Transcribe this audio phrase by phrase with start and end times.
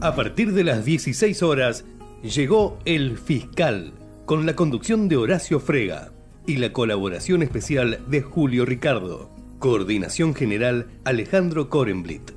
[0.00, 1.84] A partir de las 16 horas
[2.22, 3.94] llegó El Fiscal,
[4.26, 6.12] con la conducción de Horacio Frega
[6.46, 9.30] y la colaboración especial de Julio Ricardo.
[9.58, 12.32] Coordinación General Alejandro Korenblit.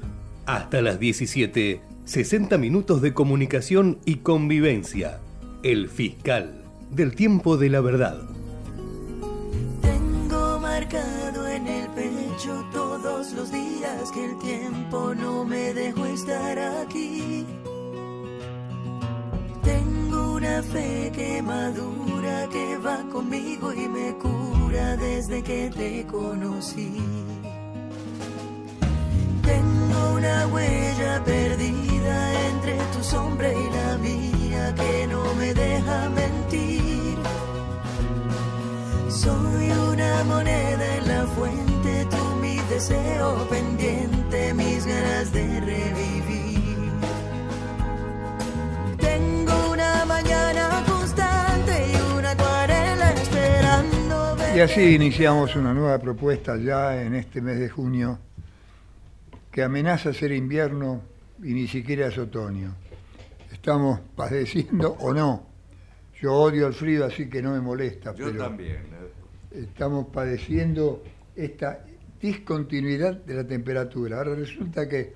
[0.46, 5.20] Hasta las 17, 60 minutos de comunicación y convivencia.
[5.62, 8.22] El Fiscal, del tiempo de la verdad.
[9.82, 16.58] Tengo marcado en el pecho todos los días que el tiempo no me dejó estar
[16.58, 17.19] aquí.
[20.40, 26.94] Una fe que madura, que va conmigo y me cura desde que te conocí.
[29.44, 32.16] Tengo una huella perdida
[32.52, 37.18] entre tu sombra y la mía que no me deja mentir.
[39.10, 46.29] Soy una moneda en la fuente, tú mi deseo pendiente, mis ganas de revivir.
[50.22, 54.36] Mañana constante y una acuarela esperando.
[54.56, 58.20] Y así iniciamos una nueva propuesta ya en este mes de junio
[59.52, 61.02] que amenaza ser invierno
[61.42, 62.76] y ni siquiera es otoño.
[63.52, 65.48] Estamos padeciendo o no.
[66.22, 68.14] Yo odio el frío, así que no me molesta.
[68.14, 68.76] Yo pero también.
[68.78, 69.64] ¿eh?
[69.64, 71.02] Estamos padeciendo
[71.36, 71.86] esta
[72.22, 74.18] discontinuidad de la temperatura.
[74.18, 75.14] Ahora resulta que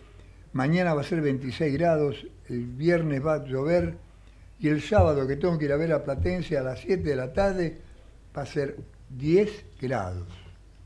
[0.53, 3.97] mañana va a ser 26 grados, el viernes va a llover
[4.63, 7.15] y el sábado que tengo que ir a ver a Platense a las 7 de
[7.17, 7.81] la tarde
[8.35, 8.77] va a ser
[9.09, 10.29] 10 grados,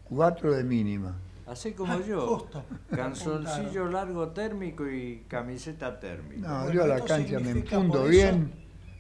[0.06, 1.16] 4 de mínima.
[1.46, 2.48] Así como yo.
[2.90, 6.48] Canzoncillo largo térmico y camiseta térmica.
[6.48, 8.52] No, Bueno, yo a la cancha me por bien,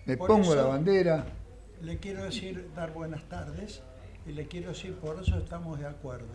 [0.06, 1.26] me pongo la bandera.
[1.82, 3.82] Le quiero decir, dar buenas tardes,
[4.28, 6.28] y le quiero decir, por eso estamos de acuerdo.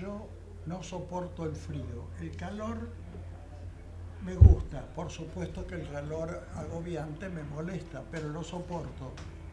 [0.00, 0.26] Yo
[0.64, 2.08] no soporto el frío.
[2.22, 2.88] El calor
[4.24, 9.12] me gusta, por supuesto que el calor agobiante me molesta, pero lo soporto.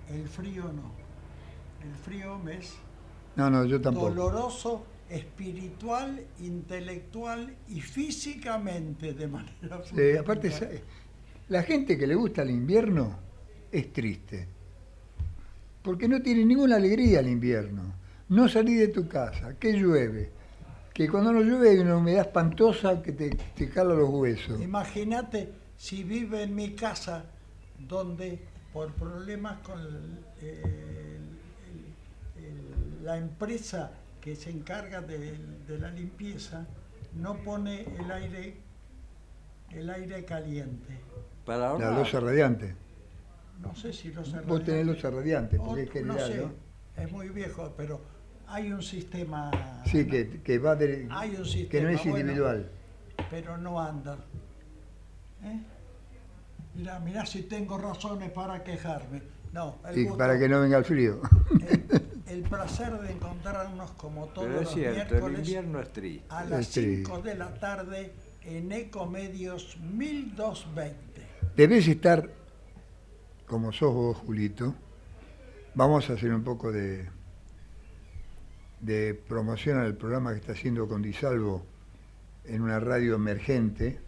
[0.10, 0.92] El frío no.
[1.84, 2.74] El frío me es
[3.36, 4.10] No, no, yo tampoco.
[4.10, 10.84] doloroso, espiritual, intelectual y físicamente de manera Sí, aparte,
[11.50, 13.20] la gente que le gusta el invierno
[13.72, 14.48] es triste.
[15.82, 17.94] Porque no tiene ninguna alegría el invierno.
[18.30, 20.32] No salí de tu casa, que llueve.
[20.98, 24.60] Que cuando no llueve hay una humedad espantosa que te, te cala los huesos.
[24.60, 27.24] Imagínate si vive en mi casa
[27.78, 28.40] donde
[28.74, 31.38] por problemas con el- el-
[31.68, 35.38] el- el- la empresa que se encarga de,
[35.68, 36.66] de la limpieza
[37.14, 38.56] no pone el aire
[39.70, 40.98] el aire caliente.
[41.46, 41.94] Para La ahorrar.
[41.94, 42.74] losa radiante.
[43.62, 46.38] No sé si los Vos tenés losa radiante, porque es Otro- no general, sé,
[46.98, 47.04] ¿no?
[47.04, 48.02] es muy viejo, pero
[48.48, 49.52] hay un sistema
[49.86, 52.20] Sí, que, que va de, Hay un que no sistema, es bueno.
[52.20, 52.72] individual.
[53.30, 54.18] pero no anda.
[55.44, 55.60] ¿Eh?
[56.76, 59.22] Mirá, mirá si tengo razones para quejarme.
[59.54, 61.22] No, el, Y gusto- para que no venga el frío.
[61.70, 65.94] el, el placer de encontrarnos como todos Pero es los cierto, el miércoles invierno es
[65.94, 66.26] triste.
[66.30, 66.96] a las Es triste.
[67.06, 68.14] 5 de la tarde
[68.44, 70.96] en Ecomedios 1220.
[71.56, 72.30] Debes estar,
[73.48, 74.76] como sos vos, Julito,
[75.74, 77.10] vamos a hacer un poco de,
[78.82, 81.66] de promoción al programa que está haciendo con Disalvo
[82.46, 84.00] en una radio emergente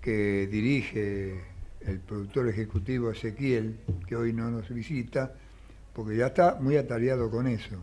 [0.00, 1.40] que dirige
[1.80, 5.32] el productor ejecutivo Ezequiel, que hoy no nos visita,
[5.92, 7.76] porque ya está muy atareado con eso,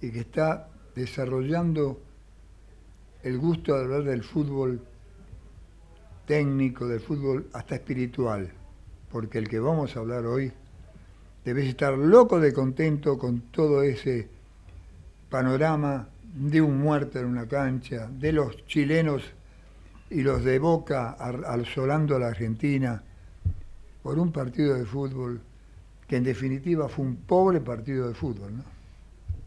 [0.00, 2.00] y que está desarrollando
[3.22, 4.80] el gusto de hablar del fútbol
[6.26, 8.50] técnico, del fútbol hasta espiritual,
[9.10, 10.52] porque el que vamos a hablar hoy
[11.44, 14.28] debes estar loco de contento con todo ese
[15.30, 19.22] panorama de un muerto en una cancha, de los chilenos
[20.10, 23.02] y los de Boca asolando a la Argentina
[24.02, 25.40] por un partido de fútbol
[26.06, 28.64] que en definitiva fue un pobre partido de fútbol, ¿no?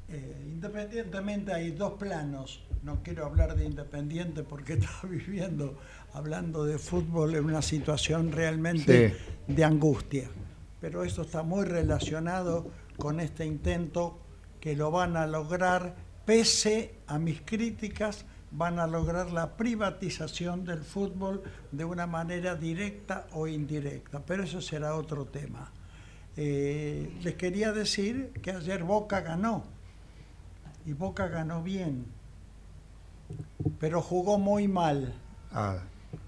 [0.10, 2.64] Eh, independientemente hay dos planos.
[2.84, 5.78] No quiero hablar de Independiente porque está viviendo,
[6.14, 9.09] hablando de fútbol, en una situación realmente
[9.47, 9.53] Sí.
[9.53, 10.29] de angustia.
[10.79, 14.20] Pero esto está muy relacionado con este intento
[14.64, 15.94] que lo van a lograr,
[16.24, 21.44] pese a mis críticas, van a lograr la privatización del fútbol
[21.74, 24.22] de una manera directa o indirecta.
[24.26, 25.70] Pero eso será otro tema.
[26.38, 29.66] Eh, les quería decir que ayer Boca ganó
[30.86, 32.06] y Boca ganó bien,
[33.82, 35.14] pero jugó muy mal,
[35.52, 35.80] Ah,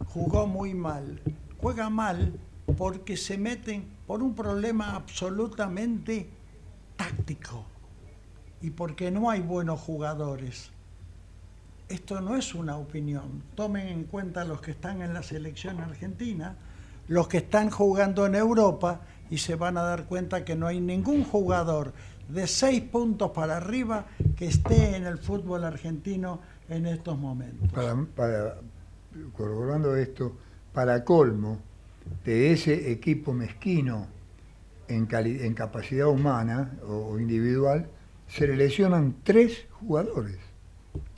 [0.10, 1.22] jugó muy mal.
[1.62, 2.38] Juega mal
[2.78, 6.30] porque se meten por un problema absolutamente
[6.98, 7.66] táctico
[8.66, 10.72] y porque no hay buenos jugadores.
[11.88, 13.44] esto no es una opinión.
[13.54, 16.56] Tomen en cuenta los que están en la selección argentina,
[17.08, 20.82] los que están jugando en Europa y se van a dar cuenta que no hay
[20.82, 21.94] ningún jugador
[22.28, 27.72] de seis puntos para arriba que esté en el fútbol argentino en estos momentos.
[28.16, 28.56] Para,
[29.38, 30.36] corroborando esto,
[30.74, 31.60] para colmo
[32.24, 34.08] de ese equipo mezquino
[34.88, 35.06] en,
[35.54, 37.90] capacidad humana o individual,
[38.28, 40.38] se le lesionan tres jugadores.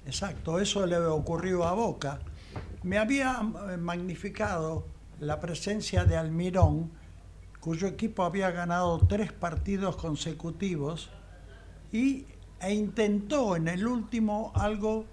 [0.05, 2.19] Exacto, eso le ocurrió a Boca.
[2.83, 4.85] Me había eh, magnificado
[5.19, 6.91] la presencia de Almirón,
[7.59, 11.09] cuyo equipo había ganado tres partidos consecutivos
[11.91, 12.25] y,
[12.61, 15.05] e intentó en el último algo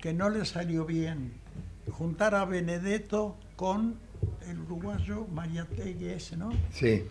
[0.00, 1.34] que no le salió bien,
[1.90, 3.96] juntar a Benedetto con
[4.48, 6.50] el uruguayo Mariategui ese, ¿no?
[6.72, 7.04] Sí,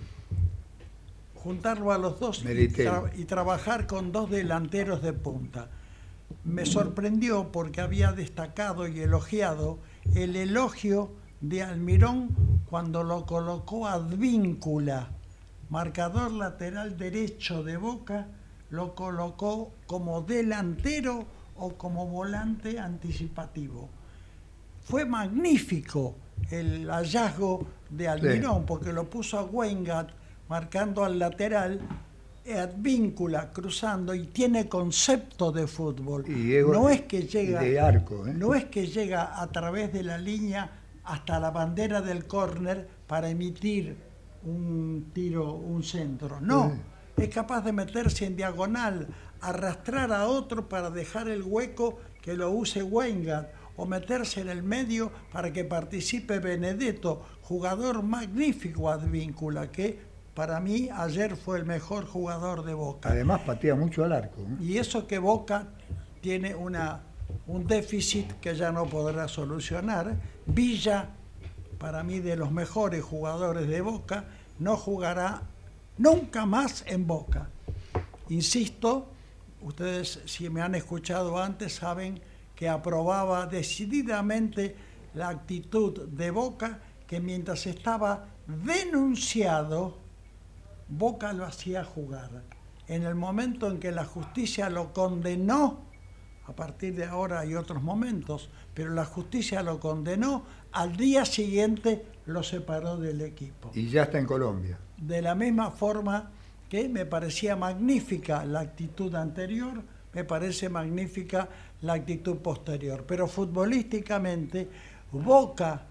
[1.44, 2.90] juntarlo a los dos y, Meritelli.
[2.90, 5.70] tra- y trabajar con dos delanteros de punta.
[6.44, 9.80] Me sorprendió porque había destacado y elogiado
[10.16, 12.30] el elogio de Almirón
[12.70, 15.10] cuando lo colocó a Advíncula,
[15.70, 18.28] marcador lateral derecho de Boca,
[18.70, 21.26] lo colocó como delantero
[21.56, 23.90] o como volante anticipativo.
[24.84, 26.16] Fue magnífico
[26.52, 30.10] el hallazgo de Almirón porque lo puso a Weingart
[30.50, 31.80] marcando al lateral,
[32.58, 36.26] Advíncula cruzando y tiene concepto de fútbol.
[36.28, 38.34] Y es- no es que llega de arco, ¿eh?
[38.34, 40.72] no es que llega a través de la línea
[41.04, 43.96] hasta la bandera del córner para emitir
[44.44, 46.40] un tiro, un centro.
[46.42, 46.74] No,
[47.18, 49.08] es capaz de meterse en diagonal,
[49.42, 54.64] arrastrar a otro para dejar el hueco que lo use Weingart o meterse en el
[54.64, 60.09] medio para que participe Benedetto, jugador magnífico Advíncula, que
[60.40, 63.10] para mí ayer fue el mejor jugador de Boca.
[63.10, 64.40] además patea mucho al arco.
[64.40, 64.56] ¿eh?
[64.62, 65.68] Y eso que Boca
[66.22, 67.02] tiene una,
[67.46, 70.16] un déficit que ya no podrá solucionar.
[70.46, 71.10] Villa,
[71.78, 74.28] para mí de los mejores jugadores de Boca,
[74.60, 75.42] no jugará
[75.98, 77.50] nunca más en Boca.
[78.30, 79.10] Insisto,
[79.62, 82.22] ustedes si me han escuchado antes saben
[82.56, 84.74] que aprobaba decididamente
[85.16, 90.08] la actitud de Boca que mientras estaba denunciado,
[90.90, 92.30] Boca lo hacía jugar.
[92.88, 95.86] En el momento en que la justicia lo condenó,
[96.48, 102.06] a partir de ahora hay otros momentos, pero la justicia lo condenó, al día siguiente
[102.26, 103.70] lo separó del equipo.
[103.76, 104.80] Y ya está en Colombia.
[104.98, 106.32] De la misma forma
[106.68, 111.48] que me parecía magnífica la actitud anterior, me parece magnífica
[111.82, 113.06] la actitud posterior.
[113.08, 114.68] Pero futbolísticamente,
[115.12, 115.86] Boca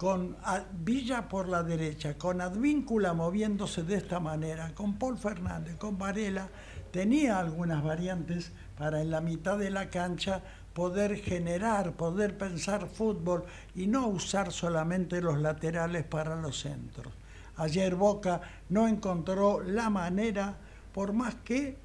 [0.00, 0.34] con
[0.82, 6.48] Villa por la derecha, con Advíncula moviéndose de esta manera, con Paul Fernández, con Varela,
[6.90, 10.42] tenía algunas variantes para en la mitad de la cancha
[10.72, 13.44] poder generar, poder pensar fútbol
[13.74, 17.12] y no usar solamente los laterales para los centros.
[17.58, 20.56] Ayer Boca no encontró la manera,
[20.94, 21.76] por más que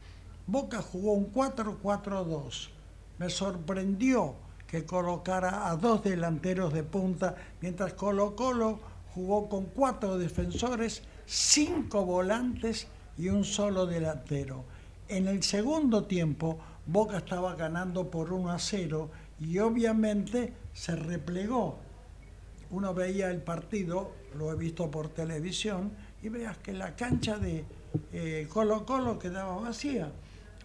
[0.47, 2.69] Boca jugó un 4-4-2.
[3.19, 8.79] Me sorprendió que colocara a dos delanteros de punta, mientras Colo Colo
[9.13, 14.65] jugó con cuatro defensores, cinco volantes y un solo delantero.
[15.07, 19.09] En el segundo tiempo, Boca estaba ganando por 1 a 0
[19.39, 21.79] y obviamente se replegó
[22.71, 27.63] uno veía el partido, lo he visto por televisión, y veas que la cancha de
[28.11, 30.11] eh, Colo Colo quedaba vacía.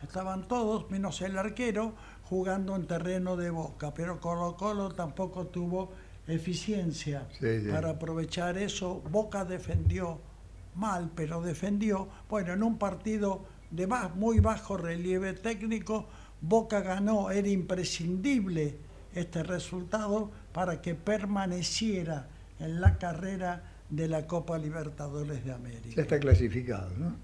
[0.02, 1.92] Estaban todos, menos el arquero,
[2.34, 5.90] jugando en terreno de boca, pero Colo Colo tampoco tuvo
[6.28, 7.68] eficiencia Sí, sí.
[7.68, 9.02] para aprovechar eso.
[9.10, 10.20] Boca defendió
[10.76, 12.08] mal, pero defendió.
[12.28, 16.06] Bueno, en un partido de ba- muy bajo relieve técnico,
[16.40, 18.78] Boca ganó, era imprescindible
[19.12, 22.28] este resultado para que permaneciera
[22.60, 26.00] en la carrera de la Copa Libertadores de Ya América.
[26.00, 27.16] está clasificado, ¿no?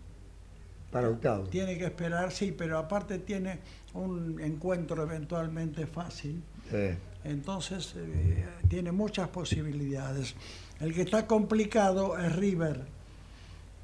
[0.97, 1.51] Para octavos.
[1.51, 3.59] Tiene que esperar, sí, pero aparte tiene
[3.93, 6.43] un encuentro eventualmente fácil.
[6.71, 6.97] Sí.
[7.23, 10.35] Entonces eh, tiene muchas posibilidades.
[10.81, 12.87] El que está complicado es River.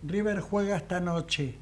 [0.02, 1.56] River juega esta noche.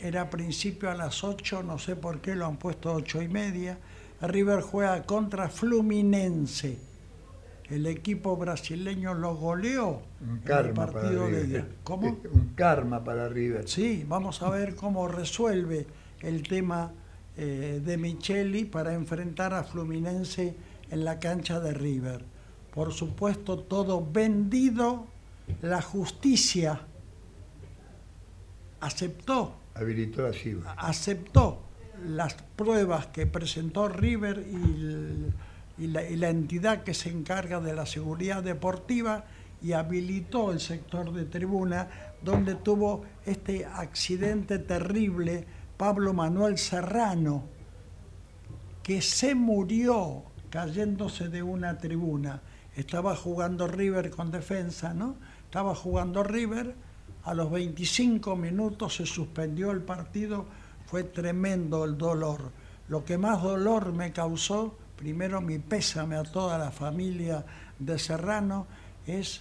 [0.00, 3.28] Era a principio a las 8, no sé por qué lo han puesto 8 y
[3.28, 3.78] media.
[4.20, 6.89] River juega contra Fluminense.
[7.70, 11.76] El equipo brasileño lo goleó Un en el karma para partido de River.
[11.84, 12.08] ¿Cómo?
[12.32, 13.68] Un karma para River.
[13.68, 15.86] Sí, vamos a ver cómo resuelve
[16.20, 16.92] el tema
[17.36, 20.56] eh, de Micheli para enfrentar a Fluminense
[20.90, 22.24] en la cancha de River.
[22.74, 25.06] Por supuesto, todo vendido,
[25.62, 26.80] la justicia
[28.80, 31.62] aceptó, Habilitó la aceptó
[32.06, 35.26] las pruebas que presentó River y,
[35.88, 39.24] la, y, la, entidad que se encarga de la seguridad deportiva
[39.62, 41.88] y habilitó el sector de tribuna
[42.22, 45.46] donde tuvo este accidente terrible
[45.76, 47.44] Pablo Manuel Serrano,
[48.82, 52.42] que se murió cayéndose de una tribuna.
[52.76, 55.16] Estaba jugando River con defensa, ¿no?
[55.44, 56.74] Estaba jugando River,
[57.24, 60.46] a los 25 minutos se suspendió el partido,
[60.86, 62.50] fue tremendo el dolor.
[62.88, 67.42] Lo que más dolor me causó, primero mi pésame a toda la familia
[67.78, 68.66] de Serrano,
[69.06, 69.40] es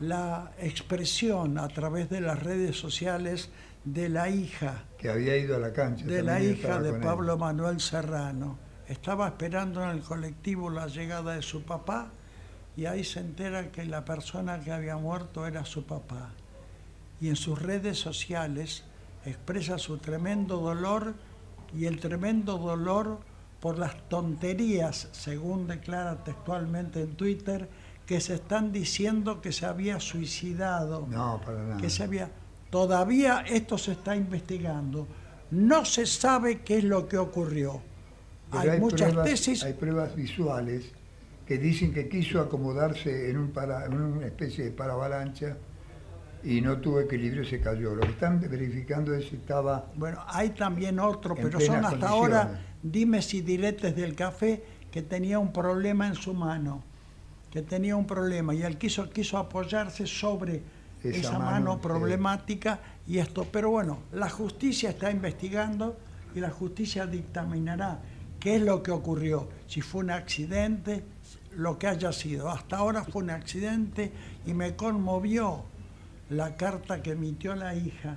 [0.00, 3.48] la expresión a través de las redes sociales
[3.84, 4.84] de la hija.
[4.98, 6.04] Que había ido a la cancha.
[6.04, 8.58] De la hija de Pablo Manuel Serrano.
[8.86, 12.10] Estaba esperando en el colectivo la llegada de su papá
[12.76, 16.32] y ahí se entera que la persona que había muerto era su papá.
[17.18, 18.84] Y en sus redes sociales
[19.24, 21.14] expresa su tremendo dolor
[21.74, 23.20] y el tremendo dolor
[23.62, 27.68] por las tonterías, según declara textualmente en Twitter,
[28.04, 31.06] que se están diciendo que se había suicidado.
[31.08, 31.76] No, para nada.
[31.80, 32.28] Que se había.
[32.70, 35.06] Todavía esto se está investigando.
[35.52, 37.80] No se sabe qué es lo que ocurrió.
[38.50, 39.62] hay, muchas tesis.
[39.62, 40.90] Hay pruebas visuales
[41.46, 45.56] que dicen que quiso acomodarse en, un para, en una especie de paravalancha
[46.42, 47.94] y no tuvo equilibrio y se cayó.
[47.94, 49.86] Lo que están verificando es si estaba.
[49.94, 55.38] Bueno, hay también otro, pero son hasta ahora dime si diretes del café que tenía
[55.38, 56.82] un problema en su mano
[57.52, 60.62] que tenía un problema y él quiso, quiso apoyarse sobre
[61.02, 63.46] esa, mano, problemática y esto.
[63.52, 65.98] Pero bueno, la justicia está investigando
[66.34, 68.00] y la justicia dictaminará
[68.40, 71.04] qué es lo que ocurrió, si fue un accidente,
[71.54, 72.48] lo que haya sido.
[72.48, 74.10] Hasta ahora fue un accidente
[74.46, 75.64] y me conmovió
[76.30, 78.16] la carta que emitió la hija,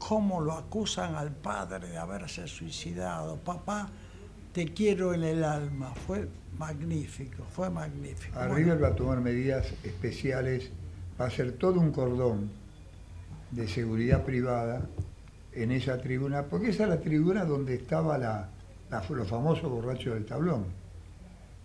[0.00, 3.36] cómo lo acusan al padre de haberse suicidado.
[3.36, 3.88] Papá,
[4.52, 5.94] te quiero en el alma.
[6.06, 6.26] Fue
[6.58, 8.36] magnífico, fue magnífico.
[8.36, 10.70] Arriba va a tomar medidas especiales,
[11.20, 12.50] va a hacer todo un cordón
[13.50, 14.82] de seguridad privada
[15.52, 18.48] en esa tribuna, porque esa es la tribuna donde estaba la,
[19.10, 20.64] los famosos borrachos del tablón,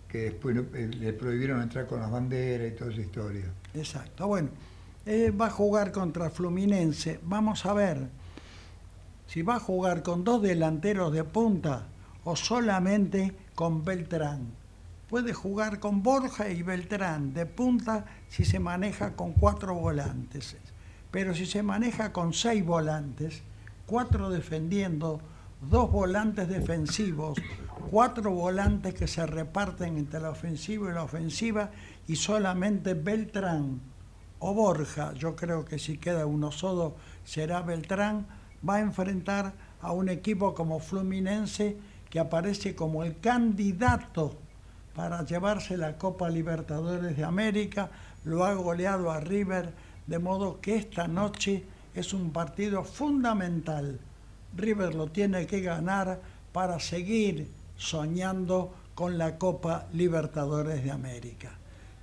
[0.08, 3.44] que después eh, le prohibieron entrar con las banderas y toda esa historia.
[3.74, 4.50] Exacto, bueno,
[5.06, 8.25] eh, va a jugar contra Fluminense, vamos a ver
[9.26, 11.86] si va a jugar con dos delanteros de punta
[12.24, 14.66] o solamente con Beltrán
[15.08, 20.56] puede jugar con Borja y Beltrán de punta si se maneja con cuatro volantes.
[21.10, 23.42] Pero si se maneja con seis volantes,
[23.86, 25.20] cuatro defendiendo,
[25.60, 27.38] dos volantes defensivos,
[27.90, 31.70] cuatro volantes que se reparten entre la ofensiva y la ofensiva
[32.08, 33.80] y solamente Beltrán
[34.38, 38.26] o Borja, yo creo que si queda uno solo será Beltrán,
[38.68, 41.76] va a enfrentar a un equipo como Fluminense
[42.10, 44.36] que aparece como el candidato
[44.94, 47.90] para llevarse la Copa Libertadores de América,
[48.24, 49.72] lo ha goleado a River,
[50.06, 54.00] de modo que esta noche es un partido fundamental.
[54.56, 56.20] River lo tiene que ganar
[56.52, 61.52] para seguir soñando con la Copa Libertadores de América.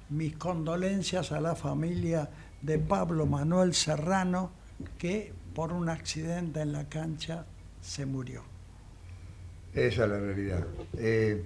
[0.10, 2.29] Mis condolencias a la familia
[2.62, 4.51] de Pablo Manuel Serrano,
[5.00, 7.46] que por un accidente en la cancha
[7.82, 8.44] se murió.
[9.74, 10.66] Esa es la realidad.
[10.98, 11.44] Eh,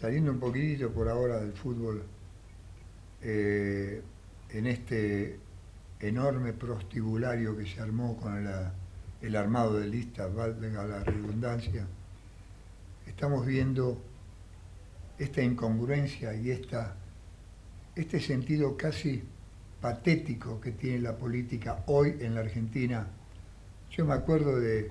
[0.00, 2.04] saliendo un poquitito por ahora del fútbol,
[3.22, 4.02] eh,
[4.50, 5.38] en este
[6.00, 8.48] enorme prostibulario que se armó con
[9.20, 11.86] el armado de listas, valga la redundancia,
[13.06, 14.00] estamos viendo
[15.18, 16.94] esta incongruencia y esta,
[17.96, 19.24] este sentido casi
[19.80, 23.06] patético que tiene la política hoy en la Argentina.
[23.90, 24.90] Yo me acuerdo de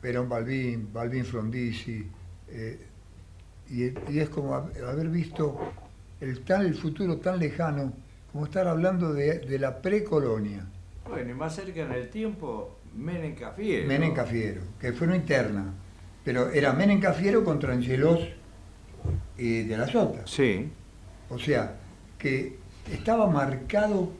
[0.00, 2.06] Perón Balbín, Balbín Frondizi,
[2.48, 2.78] eh,
[3.68, 5.72] y, es como haber visto
[6.20, 7.92] el, el futuro tan lejano,
[8.32, 10.66] como estar hablando de, la precolonia.
[11.08, 13.86] Bueno, y más cerca en el tiempo, Menem Cafiero.
[13.86, 15.72] Menem Cafiero, que fue una interna,
[16.24, 18.20] pero era Menem Cafiero contra Angelos
[19.36, 20.26] y de la Sota.
[20.26, 20.68] Sí.
[21.28, 21.76] O sea,
[22.18, 22.59] que
[22.90, 24.10] estaba marcado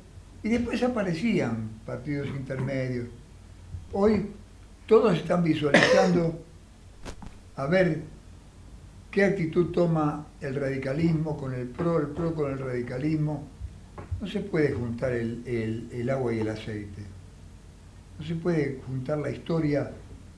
[0.43, 3.09] y después aparecían partidos intermedios.
[3.93, 4.27] Hoy
[4.87, 6.39] todos están visualizando
[7.57, 8.01] a ver
[9.11, 13.47] qué actitud toma el radicalismo con el PRO, el PRO con el radicalismo.
[14.21, 17.03] No se puede juntar el, agua y el aceite.
[18.19, 19.91] No se puede juntar la historia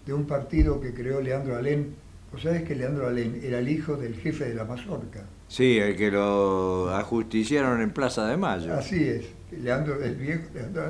[0.06, 1.94] de un partido que creó Leandro Alén.
[2.32, 5.24] Vos sabés que Leandro Alén era el hijo del jefe de la mazorca.
[5.52, 8.72] Sí, el que lo ajusticiaron en Plaza de Mayo.
[8.72, 10.88] Así es, Leandro, el viejo Leandro.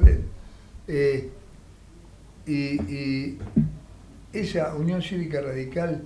[0.87, 1.31] Eh,
[2.47, 3.39] y,
[4.33, 6.05] esa Unión Cívica Radical,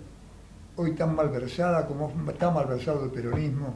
[0.76, 3.74] hoy tan malversada como está malversado el peronismo,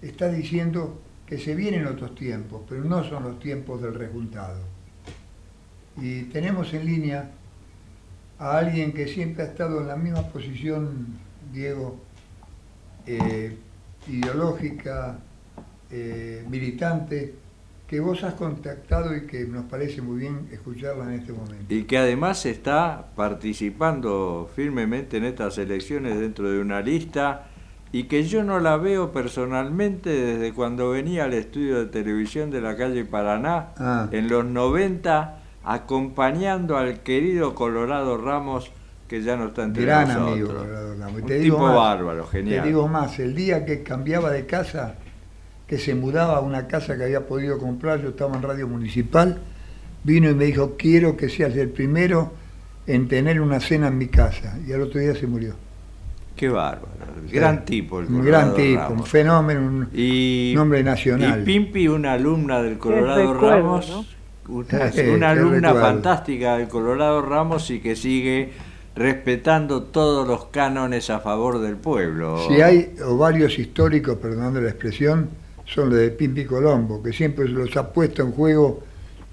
[0.00, 4.62] está diciendo que se vienen otros tiempos, pero no son los tiempos del resultado.
[5.98, 7.30] Y tenemos en línea
[8.38, 11.08] a alguien que siempre ha estado en la misma posición,
[11.52, 12.00] Diego,
[13.06, 13.54] eh,
[14.08, 15.18] ideológica,
[15.90, 17.34] eh, militante,
[17.86, 21.66] que vos has contactado y que nos parece muy bien escucharla en este momento.
[21.68, 27.48] Y que además está participando firmemente en estas elecciones dentro de una lista
[27.92, 32.62] y que yo no la veo personalmente desde cuando venía al estudio de televisión de
[32.62, 34.08] la calle Paraná ah.
[34.10, 38.72] en los 90 acompañando al querido Colorado Ramos
[39.12, 41.20] que ya no está entre Gran amigo Colorado Ramos.
[41.20, 42.62] Un tipo bárbaro, genial.
[42.62, 44.94] Te digo más, el día que cambiaba de casa
[45.66, 49.38] que se mudaba a una casa que había podido comprar, yo estaba en Radio Municipal,
[50.02, 52.32] vino y me dijo, quiero que seas el primero
[52.86, 54.58] en tener una cena en mi casa.
[54.66, 55.56] Y al otro día se murió.
[56.34, 56.88] Qué bárbaro.
[57.30, 61.42] Gran tipo el Un gran tipo, un fenómeno, un y, nombre nacional.
[61.42, 64.16] Y Pimpi, una alumna del Colorado Ramos,
[64.48, 71.60] una, alumna fantástica del Colorado Ramos y que sigue respetando todos los cánones a favor
[71.60, 72.38] del pueblo.
[72.48, 75.30] Si hay varios históricos, perdonando la expresión,
[75.64, 78.82] son los de Pimpi Colombo, que siempre los ha puesto en juego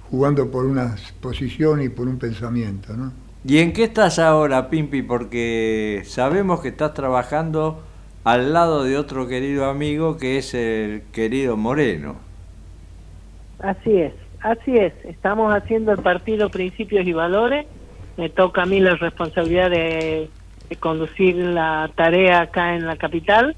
[0.09, 2.93] jugando por una posición y por un pensamiento.
[2.93, 3.11] ¿no?
[3.45, 5.01] ¿Y en qué estás ahora, Pimpi?
[5.01, 7.83] Porque sabemos que estás trabajando
[8.23, 12.15] al lado de otro querido amigo que es el querido Moreno.
[13.59, 14.93] Así es, así es.
[15.03, 17.65] Estamos haciendo el partido Principios y Valores.
[18.19, 20.29] Me toca a mí la responsabilidad de
[20.79, 23.55] conducir la tarea acá en la capital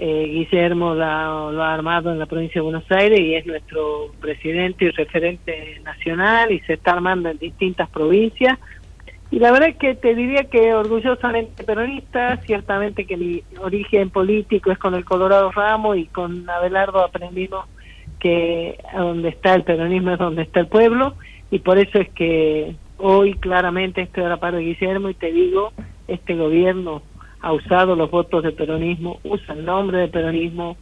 [0.00, 4.84] eh, Guillermo lo ha armado en la provincia de Buenos Aires y es nuestro presidente
[4.84, 8.58] y referente nacional y se está armando en distintas provincias.
[9.32, 14.70] Y la verdad es que te diría que orgullosamente peronista, ciertamente que mi origen político
[14.70, 17.66] es con el Colorado Ramos y con Abelardo aprendimos
[18.20, 21.14] que donde está el peronismo es donde está el pueblo
[21.50, 25.32] y por eso es que hoy claramente estoy a la par de Guillermo y te
[25.32, 25.72] digo,
[26.06, 27.02] este gobierno
[27.40, 30.76] ha usado los votos del peronismo, usa el nombre del peronismo,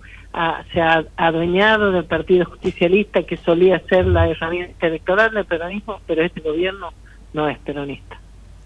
[0.73, 6.23] se ha adueñado del Partido Justicialista que solía ser la herramienta electoral del peronismo, pero
[6.23, 6.91] este gobierno
[7.33, 8.21] no es peronista,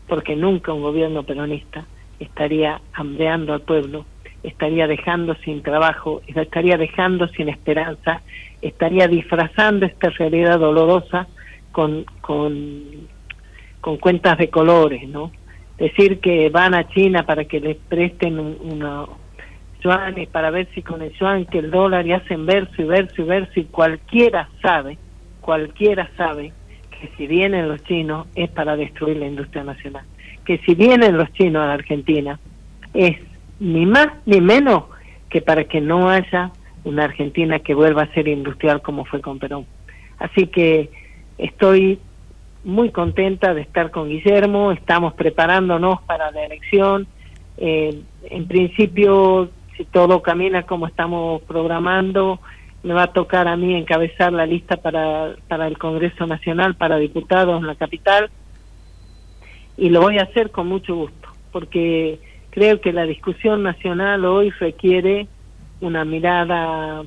[0.08, 1.84] porque nunca un gobierno peronista
[2.18, 4.04] estaría hambreando al pueblo,
[4.42, 8.22] estaría dejando sin trabajo, estaría dejando sin esperanza,
[8.62, 11.26] estaría disfrazando esta realidad dolorosa
[11.72, 13.08] con, con,
[13.80, 15.30] con cuentas de colores, ¿no?
[15.80, 19.08] decir que van a China para que les presten unos
[19.82, 23.22] yuanes para ver si con el yuan que el dólar y hacen verso y verso
[23.22, 24.98] y verso y cualquiera sabe,
[25.40, 26.52] cualquiera sabe
[26.90, 30.04] que si vienen los chinos es para destruir la industria nacional,
[30.44, 32.38] que si vienen los chinos a la Argentina
[32.92, 33.16] es
[33.58, 34.84] ni más ni menos
[35.30, 36.50] que para que no haya
[36.84, 39.64] una Argentina que vuelva a ser industrial como fue con Perón.
[40.18, 40.90] Así que
[41.38, 41.98] estoy
[42.64, 47.06] muy contenta de estar con Guillermo, estamos preparándonos para la elección.
[47.56, 52.40] Eh, en principio, si todo camina como estamos programando,
[52.82, 56.96] me va a tocar a mí encabezar la lista para, para el Congreso Nacional, para
[56.96, 58.30] diputados en la capital,
[59.76, 62.18] y lo voy a hacer con mucho gusto, porque
[62.50, 65.26] creo que la discusión nacional hoy requiere
[65.80, 67.02] una mirada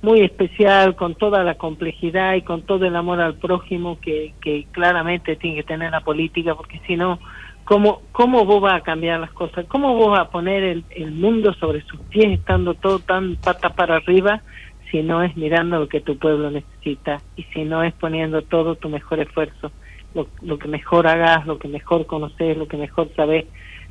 [0.00, 4.66] muy especial, con toda la complejidad y con todo el amor al prójimo que, que
[4.70, 7.18] claramente tiene que tener la política, porque si no,
[7.64, 9.66] ¿cómo, ¿cómo vos vas a cambiar las cosas?
[9.66, 13.70] ¿Cómo vos vas a poner el, el mundo sobre sus pies estando todo tan pata
[13.70, 14.42] para arriba
[14.90, 18.76] si no es mirando lo que tu pueblo necesita y si no es poniendo todo
[18.76, 19.72] tu mejor esfuerzo,
[20.14, 23.46] lo, lo que mejor hagas, lo que mejor conoces, lo que mejor sabes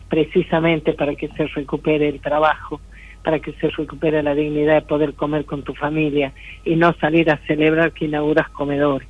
[0.09, 2.81] precisamente para que se recupere el trabajo?
[3.27, 6.31] Para que se recupere la dignidad de poder comer con tu familia
[6.63, 9.05] y no salir a celebrar que inauguras comedores.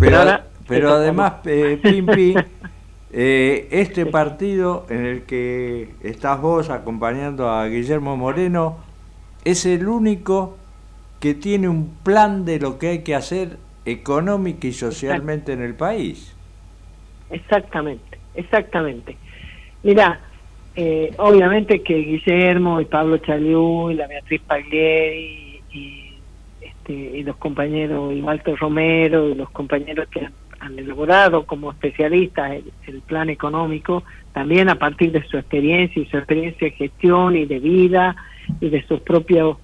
[0.00, 0.18] Pero,
[0.66, 2.34] pero además, eh, Pimpi,
[3.12, 8.78] eh, este partido en el que estás vos acompañando a Guillermo Moreno
[9.44, 10.58] es el único
[11.20, 15.76] que tiene un plan de lo que hay que hacer económica y socialmente en el
[15.76, 16.34] país.
[17.30, 19.16] Exactamente, exactamente.
[19.84, 20.18] Mira,
[20.78, 26.12] eh, obviamente que Guillermo y Pablo Chaliú y la Beatriz Paglieri y,
[26.60, 30.28] este, y los compañeros, y Walter Romero y los compañeros que
[30.60, 34.02] han, elaborado como especialistas el, plan económico,
[34.34, 38.14] también a partir de su experiencia y su experiencia de gestión y de vida
[38.60, 39.56] y de sus propios,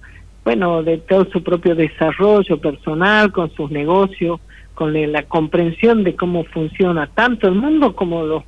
[0.43, 4.39] bueno, de todo su propio desarrollo personal con sus negocios,
[4.73, 8.43] con la comprensión de cómo funciona tanto el mundo como los,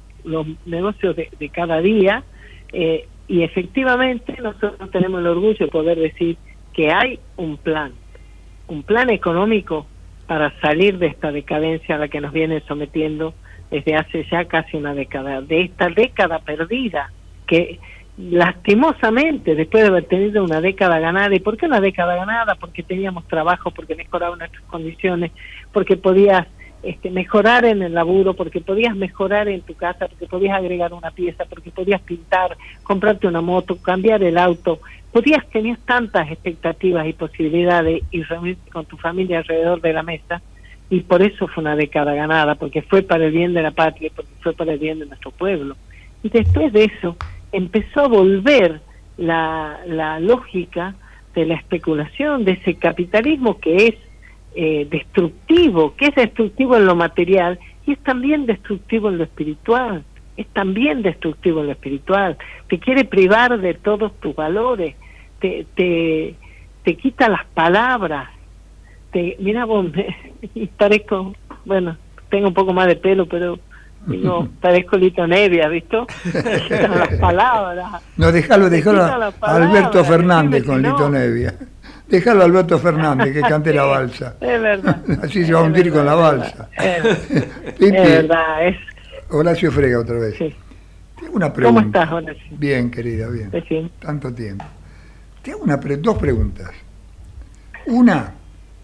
[0.65, 2.23] negocios de cada día.
[2.71, 6.37] Eh, y efectivamente nosotros tenemos el orgullo de poder decir
[6.73, 7.93] que hay un plan,
[8.67, 9.87] un plan económico
[10.27, 13.33] para salir de esta decadencia a la que nos viene sometiendo
[13.71, 17.11] desde hace ya casi una década, de esta década perdida,
[17.47, 17.79] que
[18.17, 22.55] lastimosamente, después de haber tenido una década ganada, ¿y por qué una década ganada?
[22.55, 25.31] Porque teníamos trabajo, porque mejoraban nuestras condiciones,
[25.71, 26.47] porque podías
[26.85, 31.09] este, mejorar en el laburo, porque podías mejorar en tu casa, porque podías agregar una
[31.09, 34.79] pieza, porque podías pintar, comprarte una moto, cambiar el auto,
[35.11, 40.43] podías tener tantas expectativas y posibilidades y reunirte con tu familia alrededor de la mesa,
[40.91, 44.11] y por eso fue una década ganada, porque fue para el bien de la patria,
[44.15, 45.75] porque fue para el bien de nuestro pueblo.
[46.21, 47.17] Y después de eso
[47.51, 48.81] empezó a volver
[49.17, 50.93] la, la lógica
[51.33, 53.95] de la especulación, de ese capitalismo que es
[54.55, 60.03] eh, destructivo, que es destructivo en lo material y es también destructivo en lo espiritual,
[60.37, 62.37] es también destructivo en lo espiritual,
[62.69, 64.95] te quiere privar de todos tus valores,
[65.39, 66.35] te, te,
[66.83, 68.29] te quita las palabras,
[69.11, 69.85] te, mira vos,
[70.55, 71.97] me, parezco, bueno,
[72.29, 73.59] tengo un poco más de pelo, pero
[74.07, 76.07] digo, parezco Lito Nevia, ¿visto?
[76.33, 78.03] las palabras.
[78.15, 81.55] No, déjalo, déjalo a Alberto Fernández con Lito Nevia.
[82.07, 84.35] Déjalo a Alberto Fernández que cante la balsa.
[84.39, 85.01] Es verdad.
[85.23, 86.69] Así se va a hundir con la balsa.
[86.77, 88.67] Es, verdad.
[88.67, 88.77] Es...
[89.29, 90.35] Horacio Frega otra vez.
[90.37, 90.55] Sí.
[91.19, 91.81] Tengo una pregunta.
[91.81, 92.57] ¿Cómo estás, Horacio?
[92.57, 93.51] Bien, querida, bien.
[93.67, 93.91] Sí.
[93.99, 94.65] Tanto tiempo.
[95.41, 96.71] Tengo una dos preguntas.
[97.87, 98.33] Una,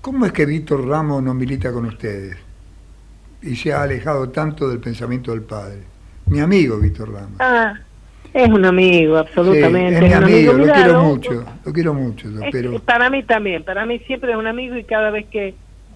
[0.02, 2.38] ¿cómo es que Víctor Ramos no milita con ustedes?
[3.42, 5.82] Y se ha alejado tanto del pensamiento del padre.
[6.28, 7.38] Mi amigo Víctor Ramos.
[7.40, 7.80] Ah,
[8.34, 10.00] es un amigo, absolutamente.
[10.00, 12.30] Sí, es mi amigo, lo quiero mucho, lo quiero mucho.
[12.52, 12.80] Pero...
[12.80, 15.54] Para mí también, para mí siempre es un amigo y cada vez que...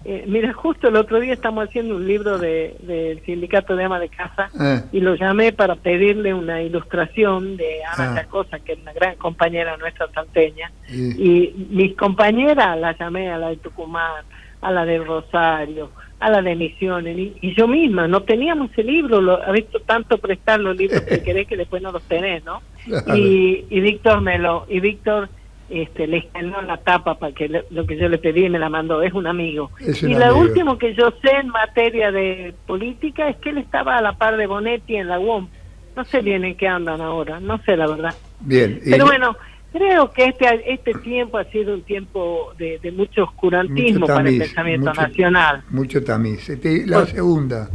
[0.08, 3.98] Eh, mira, justo el otro día estamos haciendo un libro del de, sindicato de ama
[3.98, 4.82] de casa Ah.
[4.92, 8.14] y lo llamé para pedirle una ilustración de Ana Ah.
[8.14, 10.70] Chacosa, que es una gran compañera nuestra salteña.
[10.88, 11.10] Y-
[11.48, 14.22] Y mis compañeras las llamé a la de Tucumán,
[14.60, 18.86] a la de Rosario, a la de Misiones, y, y yo misma, no teníamos el
[18.86, 22.42] libro, lo, ha visto tanto prestar los libros que querés que después no los tenés,
[22.44, 22.62] ¿no?
[22.84, 23.16] Claro.
[23.16, 25.28] Y, y Víctor me lo, y Víctor
[25.68, 28.68] este, le escaneó la tapa para que le- lo que yo le pedí me la
[28.70, 29.70] mandó, es un amigo.
[29.80, 33.58] Es un y lo último que yo sé en materia de política es que él
[33.58, 35.48] estaba a la par de Bonetti en la UOM.
[35.96, 38.14] No sé bien en qué andan ahora, no sé la verdad.
[38.40, 38.80] Bien.
[38.86, 39.36] y- Pero bueno,
[39.76, 44.28] creo que este este tiempo ha sido un tiempo de, de mucho oscurantismo mucho para
[44.28, 45.64] el pensamiento mucho- nacional.
[45.70, 46.48] Mucho tamiz.
[46.48, 47.68] Este, la Pues- segunda,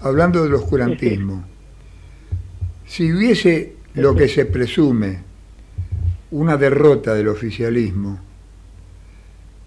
[0.00, 1.44] hablando del oscurantismo,
[2.84, 5.22] si hubiese lo que se presume
[6.30, 8.20] una derrota del oficialismo,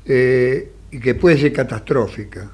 [0.05, 2.51] eh, y que puede ser catastrófica,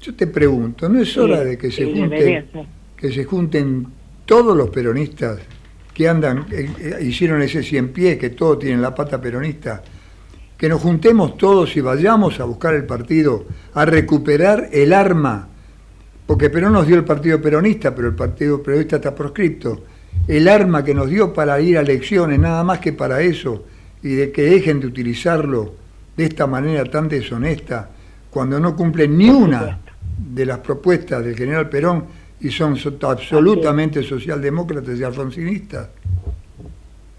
[0.00, 2.46] yo te pregunto, ¿no es hora Sí, de que se junten,
[2.96, 3.86] que se junten
[4.24, 5.38] todos los peronistas
[5.96, 9.82] que andan, eh, eh, hicieron ese cien pies, que todos tienen la pata peronista,
[10.54, 15.48] que nos juntemos todos y vayamos a buscar el partido, a recuperar el arma,
[16.26, 19.84] porque Perón nos dio el partido peronista, pero el partido peronista está proscripto,
[20.28, 23.64] el arma que nos dio para ir a elecciones, nada más que para eso,
[24.02, 25.76] y de que dejen de utilizarlo
[26.14, 27.88] de esta manera tan deshonesta,
[28.28, 29.78] cuando no cumplen ni una
[30.18, 32.04] de las propuestas del general Perón
[32.40, 35.90] y son so- absolutamente socialdemócratas y alfonsinistas.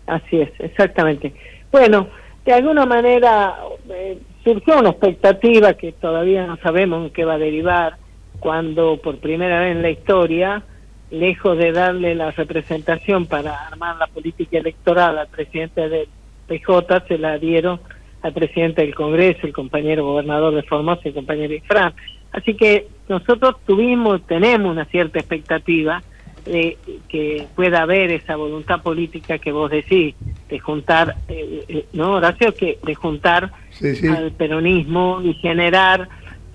[0.05, 1.33] Así es, exactamente.
[1.71, 2.07] Bueno,
[2.45, 3.55] de alguna manera
[3.89, 7.97] eh, surgió una expectativa que todavía no sabemos en qué va a derivar
[8.39, 10.63] cuando por primera vez en la historia,
[11.11, 16.07] lejos de darle la representación para armar la política electoral al presidente del
[16.47, 17.79] PJ, se la dieron
[18.21, 21.93] al presidente del Congreso, el compañero gobernador de Formosa, el compañero Ifrán.
[22.31, 26.01] Así que nosotros tuvimos, tenemos una cierta expectativa
[26.45, 26.77] de
[27.09, 30.15] que pueda haber esa voluntad política que vos decís,
[30.49, 32.53] de juntar, eh, eh, ¿no, Horacio?
[32.53, 34.07] Que de juntar Sí, sí.
[34.07, 36.07] al peronismo y generar,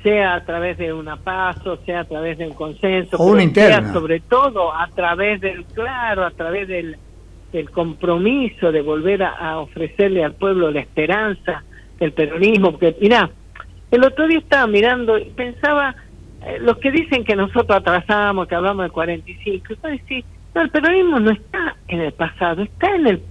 [0.03, 3.55] sea a través de una paso, sea a través de un consenso, O una pero
[3.55, 3.93] sea interna.
[3.93, 6.97] sobre todo a través del, claro, a través del,
[7.53, 11.63] del compromiso de volver a, a ofrecerle al pueblo la esperanza
[12.01, 13.31] del peronismo, porque mira,
[13.93, 15.95] el otro día estaba mirando y pensaba,
[16.47, 20.25] eh, los que dicen que nosotros atrasamos, que hablamos del 45, yo decía,
[20.55, 23.23] no, el peronismo no está en el pasado, está en el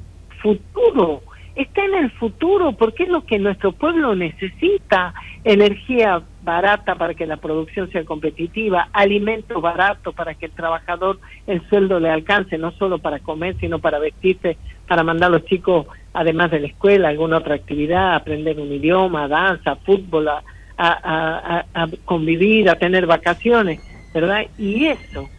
[0.42, 1.24] futuro,
[1.56, 7.26] está en el futuro porque es lo que nuestro pueblo necesita, energía barata para que
[7.26, 12.72] la producción sea competitiva, alimentos baratos para que el trabajador el sueldo le alcance, no
[12.74, 17.10] solo para comer, sino para vestirse, para mandar a los chicos, además de la escuela,
[17.10, 20.30] alguna otra actividad, aprender un idioma, danza, fútbol,
[20.78, 23.80] a, a, convivir, a tener vacaciones,
[24.14, 24.46] ¿verdad?
[24.58, 25.30] Y eso,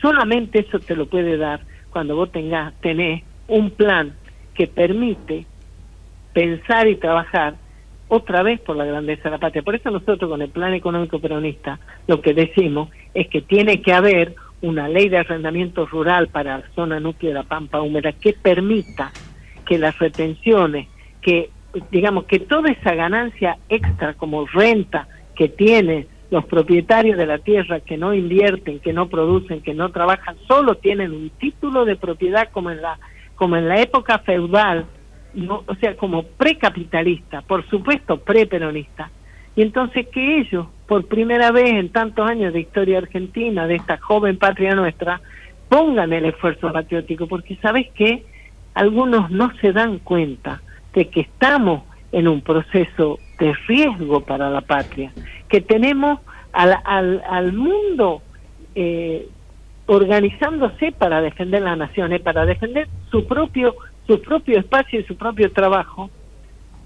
[0.00, 4.14] solamente eso te lo puede dar cuando vos tengas, tenés un plan
[4.54, 5.46] que permite
[6.32, 7.54] pensar y trabajar
[8.08, 9.62] otra vez por la grandeza de la patria.
[9.62, 13.92] Por eso nosotros con el Plan Económico Peronista lo que decimos es que tiene que
[13.92, 18.32] haber una ley de arrendamiento rural para la zona núcleo de la Pampa Húmeda que
[18.32, 19.12] permita
[19.66, 20.88] que las retenciones,
[21.20, 21.50] que
[21.90, 27.80] digamos que toda esa ganancia extra como renta que tienen los propietarios de la tierra
[27.80, 32.48] que no invierten, que no producen, que no trabajan, solo tienen un título de propiedad
[32.52, 32.98] como en la
[33.34, 34.84] como en la época feudal,
[35.32, 39.10] no, o sea, como precapitalista, por supuesto preperonista.
[39.54, 43.96] Y entonces que ellos, por primera vez en tantos años de historia argentina, de esta
[43.98, 45.20] joven patria nuestra,
[45.68, 48.24] pongan el esfuerzo patriótico, porque sabes que
[48.74, 50.62] algunos no se dan cuenta
[50.94, 55.12] de que estamos en un proceso de riesgo para la patria,
[55.48, 56.20] que tenemos
[56.52, 58.22] al, al, al mundo
[58.74, 59.28] eh,
[59.86, 63.74] organizándose para defender las naciones, para defender su propio,
[64.06, 66.10] su propio espacio y su propio trabajo.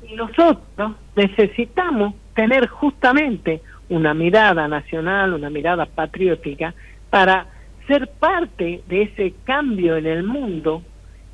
[0.09, 6.75] Y nosotros necesitamos tener justamente una mirada nacional, una mirada patriótica,
[7.11, 7.47] para
[7.87, 10.83] ser parte de ese cambio en el mundo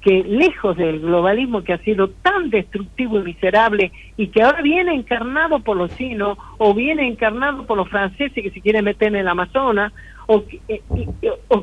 [0.00, 4.94] que lejos del globalismo que ha sido tan destructivo y miserable y que ahora viene
[4.94, 9.16] encarnado por los chinos o viene encarnado por los franceses que se quieren meter en
[9.16, 9.92] el Amazonas
[10.26, 10.82] o que, eh,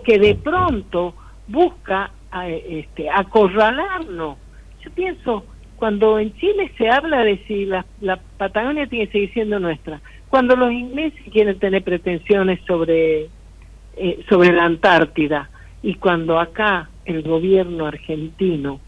[0.04, 1.14] que de pronto
[1.48, 2.12] busca
[2.44, 4.38] este, acorralarnos.
[4.84, 5.46] Yo pienso,
[5.78, 10.02] cuando en Chile se habla de si la, la Patagonia tiene que seguir siendo nuestra,
[10.30, 13.30] cuando los ingleses quieren tener pretensiones sobre,
[13.96, 15.50] eh, sobre la Antártida
[15.82, 18.80] y cuando acá el gobierno argentino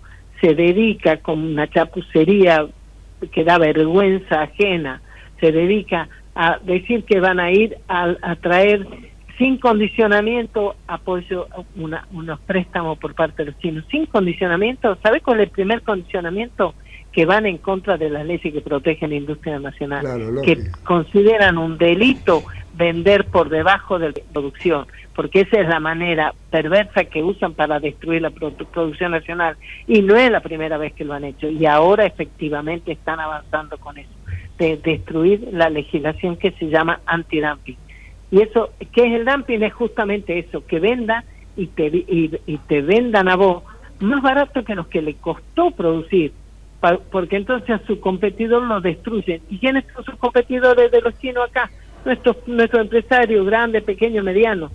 [0.41, 2.67] se dedica con una chapucería
[3.31, 5.01] que da vergüenza ajena,
[5.39, 8.85] se dedica a decir que van a ir a, a traer
[9.37, 15.39] sin condicionamiento apoyo una, unos préstamos por parte de los chinos, sin condicionamiento, ¿sabe cuál
[15.39, 16.73] es el primer condicionamiento?
[17.11, 20.05] Que van en contra de las leyes que protegen la industria nacional,
[20.43, 22.43] que consideran un delito
[22.75, 24.85] vender por debajo de la producción,
[25.17, 30.15] porque esa es la manera perversa que usan para destruir la producción nacional y no
[30.15, 34.13] es la primera vez que lo han hecho y ahora efectivamente están avanzando con eso,
[34.57, 37.77] de destruir la legislación que se llama antidumping
[38.31, 39.63] y eso, ¿qué es el dumping?
[39.63, 41.23] Es justamente eso, que venda
[41.55, 43.63] y te, y, te vendan a vos
[43.99, 46.33] más barato que los que le costó producir,
[47.11, 49.41] porque entonces a su competidor lo destruyen.
[49.49, 51.71] ¿Y quiénes son sus competidores de los chinos acá?
[52.05, 54.71] Nuestros nuestro empresarios, grandes, pequeños, medianos.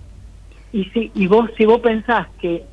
[0.73, 2.65] Y si y vos si vos pensás que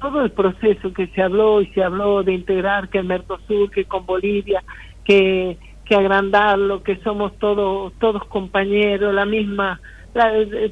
[0.00, 3.86] todo el proceso que se habló y se habló de integrar que el Mercosur, que
[3.86, 4.62] con Bolivia,
[5.04, 5.56] que
[5.86, 9.80] que agrandarlo, que somos todos todos compañeros, la misma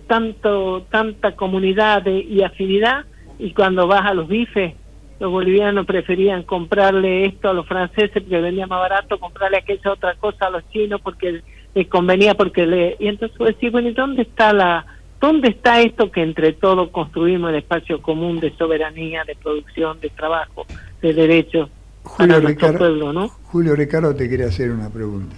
[0.07, 3.05] tanto tanta comunidad y afinidad
[3.39, 4.75] y cuando vas a los bifes
[5.21, 10.15] los bolivianos preferían comprarle esto a los franceses porque vendía más barato comprarle aquella otra
[10.15, 11.43] cosa a los chinos porque
[11.75, 14.87] les convenía porque le y entonces bueno y dónde está la
[15.25, 20.11] dónde está esto que entre todos construimos el espacio común de soberanía de producción de
[20.11, 20.67] trabajo
[21.01, 21.71] de derechos
[22.03, 23.29] Julio Ricardo, pueblo, ¿no?
[23.29, 25.37] Julio Ricardo te quiere hacer una pregunta.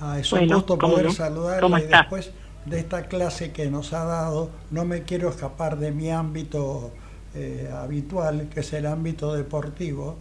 [0.00, 2.30] Ah, es un gusto poder saludarle y después
[2.66, 6.92] de esta clase que nos ha dado, no me quiero escapar de mi ámbito
[7.34, 10.18] eh, habitual, que es el ámbito deportivo,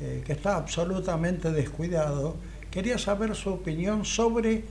[0.00, 2.36] eh, que está absolutamente descuidado.
[2.70, 4.62] Quería saber su opinión sobre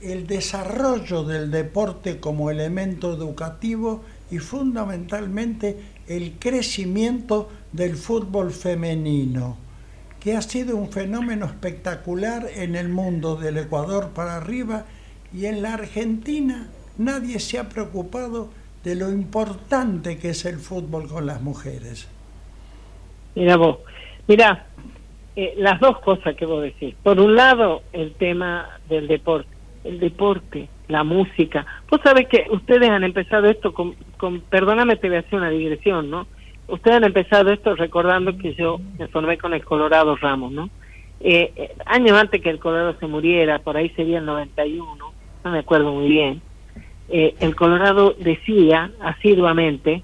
[0.00, 5.78] el desarrollo del deporte como elemento educativo y fundamentalmente
[6.08, 9.56] el crecimiento del fútbol femenino,
[10.20, 14.84] que ha sido un fenómeno espectacular en el mundo del Ecuador para arriba
[15.32, 18.48] y en la Argentina nadie se ha preocupado
[18.84, 22.08] de lo importante que es el fútbol con las mujeres.
[23.34, 23.78] Mira vos,
[24.28, 24.66] mira,
[25.34, 26.94] eh, las dos cosas que vos decís.
[27.02, 29.55] Por un lado, el tema del deporte.
[29.86, 31.64] El deporte, la música.
[31.90, 35.50] Vos sabés que ustedes han empezado esto con, con perdóname, te voy a hacer una
[35.50, 36.26] digresión, ¿no?
[36.68, 40.68] Ustedes han empezado esto recordando que yo me formé con el Colorado Ramos, ¿no?
[41.20, 44.96] Eh, eh, años antes que el Colorado se muriera, por ahí sería el 91,
[45.44, 46.42] no me acuerdo muy bien,
[47.08, 50.02] eh, el Colorado decía asiduamente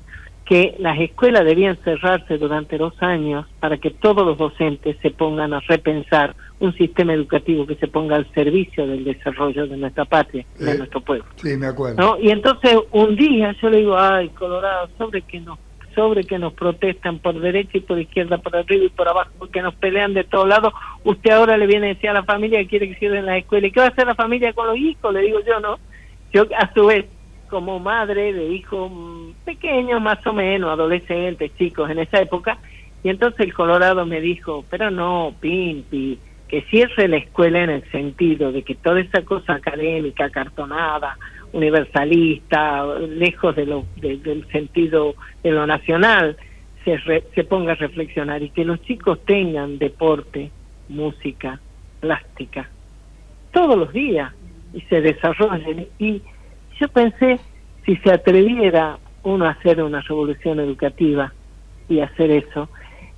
[0.52, 5.54] que las escuelas debían cerrarse durante dos años para que todos los docentes se pongan
[5.54, 10.44] a repensar un sistema educativo que se ponga al servicio del desarrollo de nuestra patria,
[10.58, 11.24] de eh, nuestro pueblo.
[11.36, 12.18] Sí, me acuerdo.
[12.20, 15.58] Y entonces un día yo le digo, ay, Colorado, sobre que nos
[15.94, 19.62] sobre que nos protestan por derecha y por izquierda, por arriba y por abajo, que
[19.62, 22.66] nos pelean de todos lados, usted ahora le viene a decir a la familia que
[22.66, 23.66] quiere que sirva en la escuela.
[23.66, 25.14] ¿Y qué va a hacer la familia con los hijos?
[25.14, 25.78] Le digo yo, ¿no?
[26.30, 27.06] Yo a su vez,
[27.52, 28.90] como madre de hijos
[29.44, 32.56] pequeños, más o menos, adolescentes, chicos en esa época,
[33.04, 37.90] y entonces el Colorado me dijo, pero no, Pimpi, que cierre la escuela en el
[37.90, 41.18] sentido de que toda esa cosa académica, cartonada,
[41.52, 46.38] universalista, lejos de lo, del sentido de lo nacional,
[46.86, 46.98] se,
[47.34, 50.50] se ponga a reflexionar y que los chicos tengan deporte,
[50.88, 51.60] música,
[52.00, 52.70] plástica,
[53.52, 54.32] todos los días
[54.72, 55.86] y se desarrollen.
[55.98, 56.22] Y
[56.80, 57.40] yo pensé,
[57.84, 61.32] si se atreviera uno a hacer una revolución educativa
[61.88, 62.68] y hacer eso,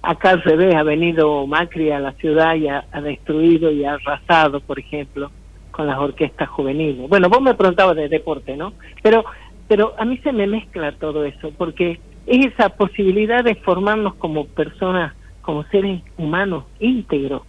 [0.02, 4.60] acá al revés ha venido Macri a la ciudad y ha destruido y ha arrasado,
[4.60, 5.30] por ejemplo,
[5.74, 7.08] con las orquestas juveniles.
[7.08, 8.74] Bueno, vos me preguntabas de deporte, ¿no?
[9.02, 9.24] Pero,
[9.66, 14.46] pero a mí se me mezcla todo eso, porque es esa posibilidad de formarnos como
[14.46, 17.42] personas, como seres humanos íntegros,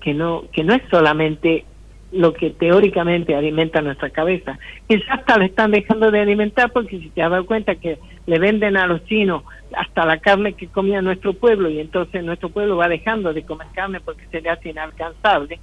[0.00, 1.64] que no, que no es solamente
[2.12, 7.08] lo que teóricamente alimenta nuestra cabeza, ya hasta le están dejando de alimentar porque si
[7.10, 9.44] te has dado cuenta que le venden a los chinos
[9.76, 13.68] hasta la carne que comía nuestro pueblo y entonces nuestro pueblo va dejando de comer
[13.72, 15.60] carne porque se le hace inalcanzable,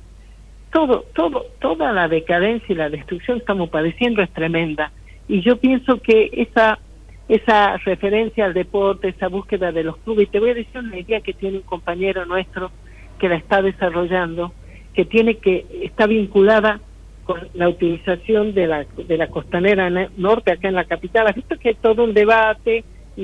[0.72, 4.92] todo, todo, toda la decadencia y la destrucción que estamos padeciendo es tremenda.
[5.28, 6.80] Y yo pienso que esa,
[7.28, 11.22] esa referencia al deporte, esa búsqueda de los clubes, te voy a decir una idea
[11.22, 12.72] que tiene un compañero nuestro
[13.20, 14.54] que la está desarrollando,
[14.98, 16.82] que tiene que, está vinculada
[17.24, 21.28] con la utilización de la, de la costanera norte acá en la capital.
[21.28, 22.84] Has visto que hay todo un debate
[23.16, 23.22] y,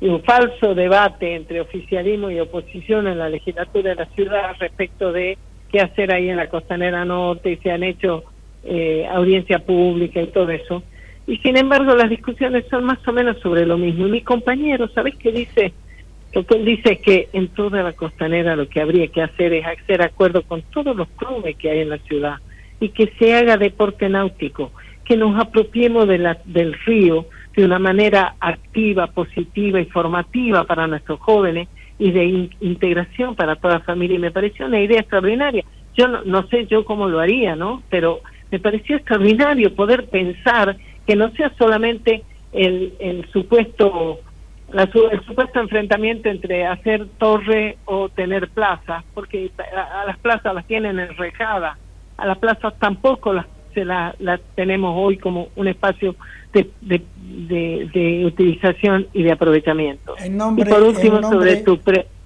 [0.00, 5.12] y un falso debate entre oficialismo y oposición en la legislatura de la ciudad respecto
[5.12, 5.38] de
[5.70, 8.24] qué hacer ahí en la costanera norte y se han hecho
[8.64, 10.82] eh, audiencia pública y todo eso.
[11.28, 14.08] Y sin embargo las discusiones son más o menos sobre lo mismo.
[14.08, 15.72] Y mi compañero, ¿sabes qué dice?
[16.32, 20.02] Lo él dice que en toda la costanera lo que habría que hacer es hacer
[20.02, 22.36] acuerdo con todos los clubes que hay en la ciudad
[22.78, 24.70] y que se haga deporte náutico,
[25.04, 31.68] que nos apropiemos del río de una manera activa, positiva y formativa para nuestros jóvenes
[31.98, 34.16] y de integración para toda la familia.
[34.16, 35.64] Y me pareció una idea extraordinaria.
[35.96, 37.82] Yo no, sé yo cómo lo haría, ¿no?
[37.90, 38.20] Pero
[38.52, 44.20] me pareció extraordinario poder pensar que no sea solamente el supuesto
[44.72, 50.66] la, el supuesto enfrentamiento entre hacer torre o tener plaza, porque a, las plazas las
[50.66, 51.78] tienen enrejadas,
[52.16, 56.16] a las plazas tampoco las se la, la tenemos hoy como un espacio
[56.52, 60.16] de, de, utilización y de aprovechamiento.
[60.18, 61.78] En nombre, y por último, sobre tu...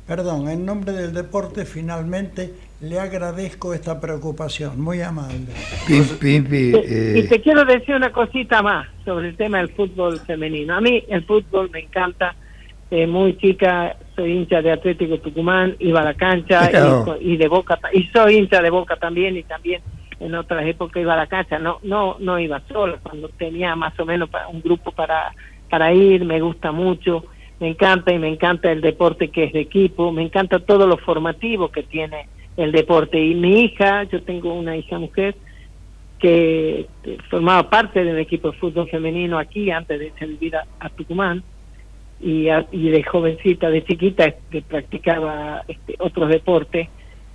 [0.06, 2.52] Perdón, en nombre del deporte, finalmente
[2.84, 5.52] le agradezco esta preocupación, muy amable.
[5.88, 7.22] Eh.
[7.24, 10.76] Y te quiero decir una cosita más sobre el tema del fútbol femenino.
[10.76, 12.34] A mí el fútbol me encanta,
[12.90, 16.70] eh, muy chica soy hincha de Atlético Tucumán, iba a la cancha
[17.20, 19.82] y, y, de Boca, y soy hincha de Boca también y también
[20.20, 23.98] en otras épocas iba a la cancha, no, no, no iba solo, cuando tenía más
[23.98, 25.34] o menos un grupo para,
[25.68, 27.24] para ir, me gusta mucho,
[27.58, 30.96] me encanta y me encanta el deporte que es de equipo, me encanta todo lo
[30.98, 33.20] formativo que tiene el deporte.
[33.20, 35.34] Y mi hija, yo tengo una hija mujer
[36.18, 36.86] que
[37.28, 41.42] formaba parte de un equipo de fútbol femenino aquí antes de irse vivir a, Tucumán
[42.20, 46.88] y, y, de jovencita, de chiquita, que practicaba este, otros deportes.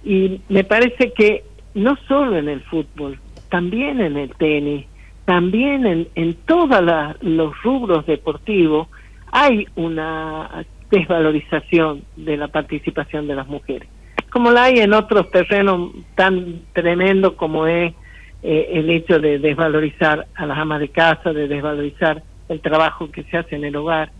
[0.04, 1.44] Y me parece que
[1.76, 4.86] no solo en el fútbol, también en el tenis,
[5.26, 6.82] también en, en todos
[7.22, 8.88] los rubros deportivos,
[9.32, 13.88] hay una desvalorización de la participación de las mujeres,
[14.30, 17.94] como la hay en otros terrenos tan tremendos como es
[18.42, 23.24] eh, el hecho de desvalorizar a las amas de casa, de desvalorizar el trabajo que
[23.24, 24.12] se hace en el hogar.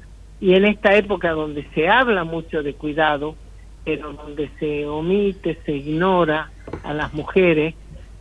[0.42, 3.36] Y en esta época donde se habla mucho de cuidado,
[3.84, 6.52] pero donde se omite, se ignora
[6.84, 7.76] a las mujeres,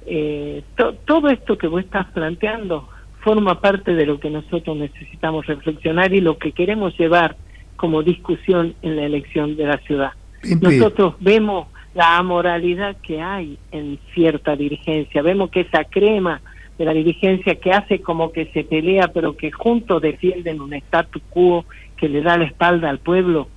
[0.07, 0.62] eh,
[1.05, 2.88] todo esto que vos estás planteando
[3.20, 7.37] forma parte de lo que nosotros necesitamos reflexionar y lo que queremos llevar
[7.77, 10.12] como discusión en la elección de la ciudad.
[10.61, 16.40] Nosotros vemos la amoralidad que hay en cierta dirigencia, vemos que esa crema
[16.78, 21.20] de la dirigencia que hace como que se pelea, pero que juntos defienden un statu
[21.28, 21.64] quo
[21.96, 23.49] que le da la espalda al pueblo,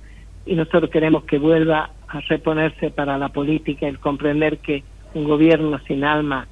[0.44, 4.82] y nosotros queremos que vuelva a reponerse para la política, el comprender que
[5.14, 6.48] un gobierno sin alma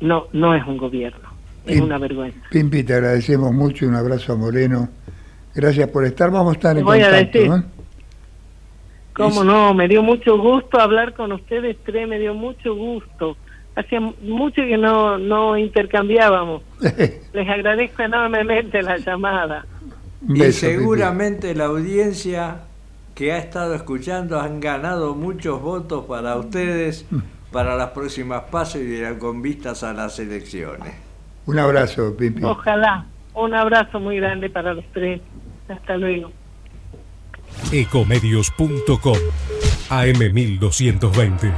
[0.00, 1.30] no, no es un gobierno,
[1.64, 2.42] es una vergüenza.
[2.50, 4.90] Pimpi, te agradecemos mucho y un abrazo a Moreno.
[5.54, 7.38] Gracias por estar, vamos a estar en voy contacto.
[7.38, 7.79] A decir,
[9.14, 9.74] ¿Cómo no?
[9.74, 13.36] Me dio mucho gusto hablar con ustedes tres, me dio mucho gusto.
[13.76, 16.62] Hacía mucho que no, no intercambiábamos.
[17.32, 19.66] Les agradezco enormemente la llamada.
[20.28, 22.62] Y seguramente la audiencia
[23.14, 27.18] que ha estado escuchando han ganado muchos votos para ustedes Mm.
[27.52, 30.94] para las próximas pasos y con vistas a las elecciones.
[31.46, 32.44] Un abrazo, Pipi.
[32.44, 33.06] Ojalá.
[33.34, 35.20] Un abrazo muy grande para los tres.
[35.68, 36.30] Hasta luego.
[37.72, 39.18] Ecomedios.com
[39.88, 41.52] AM1220.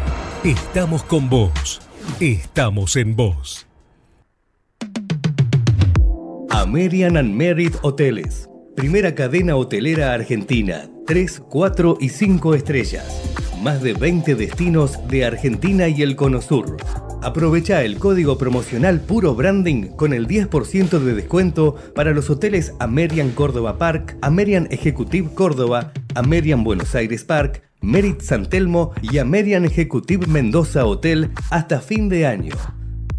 [0.45, 1.81] Estamos con vos.
[2.21, 3.67] Estamos en vos.
[6.51, 8.49] American and Merit Hoteles.
[8.77, 10.89] Primera cadena hotelera argentina.
[11.07, 13.23] 3, 4 y 5 estrellas.
[13.63, 16.77] Más de 20 destinos de Argentina y el Cono Sur.
[17.23, 23.31] Aprovecha el código promocional Puro Branding con el 10% de descuento para los hoteles American
[23.31, 30.27] Córdoba Park, American Executive Córdoba, American Buenos Aires Park, Merit San Telmo y American Executive
[30.27, 32.57] Mendoza Hotel hasta fin de año.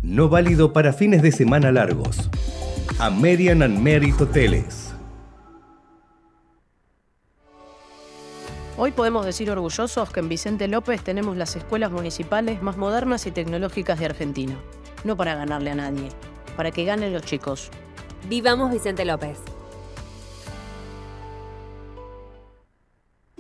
[0.01, 2.29] No válido para fines de semana largos.
[2.99, 4.82] American and Merit Hoteles.
[8.75, 13.31] Hoy podemos decir orgullosos que en Vicente López tenemos las escuelas municipales más modernas y
[13.31, 14.55] tecnológicas de Argentina.
[15.03, 16.09] No para ganarle a nadie,
[16.57, 17.69] para que ganen los chicos.
[18.27, 19.37] Vivamos Vicente López.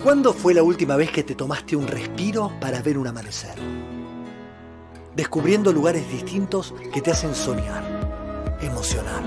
[0.03, 3.55] ¿Cuándo fue la última vez que te tomaste un respiro para ver un amanecer?
[5.15, 9.23] Descubriendo lugares distintos que te hacen soñar, emocionar.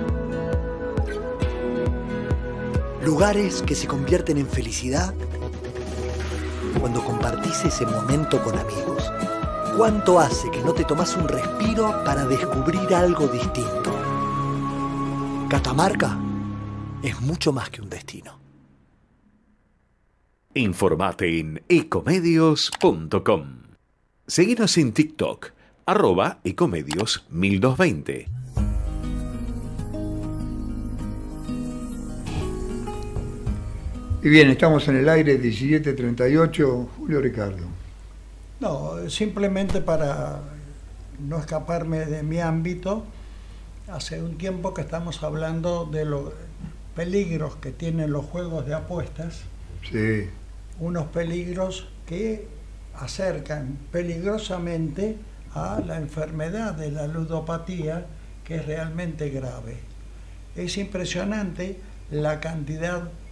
[3.02, 5.12] Lugares que se convierten en felicidad
[6.80, 9.12] cuando compartís ese momento con amigos.
[9.76, 13.92] ¿Cuánto hace que no te tomas un respiro para descubrir algo distinto?
[15.48, 16.18] Catamarca
[17.02, 18.38] es mucho más que un destino.
[20.54, 23.56] Informate en ecomedios.com.
[24.26, 25.50] Seguinos en TikTok,
[25.84, 28.45] arroba ecomedios 1220.
[34.26, 37.64] Y bien, estamos en el aire 1738, Julio Ricardo.
[38.58, 40.40] No, simplemente para
[41.20, 43.04] no escaparme de mi ámbito,
[43.86, 46.32] hace un tiempo que estamos hablando de los
[46.96, 49.42] peligros que tienen los juegos de apuestas,
[49.88, 50.28] Sí,
[50.80, 52.48] unos peligros que
[52.96, 55.18] acercan peligrosamente
[55.54, 58.06] a la enfermedad de la ludopatía,
[58.44, 59.76] que es realmente grave.
[60.56, 61.78] Es impresionante
[62.10, 63.25] la cantidad de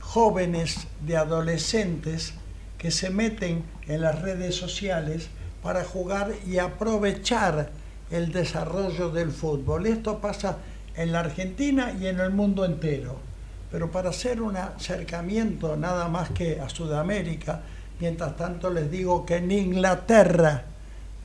[0.00, 2.34] jóvenes, de adolescentes
[2.78, 5.28] que se meten en las redes sociales
[5.62, 7.70] para jugar y aprovechar
[8.10, 9.86] el desarrollo del fútbol.
[9.86, 10.58] Esto pasa
[10.96, 13.18] en la Argentina y en el mundo entero.
[13.70, 17.62] Pero para hacer un acercamiento nada más que a Sudamérica,
[18.00, 20.64] mientras tanto les digo que en Inglaterra,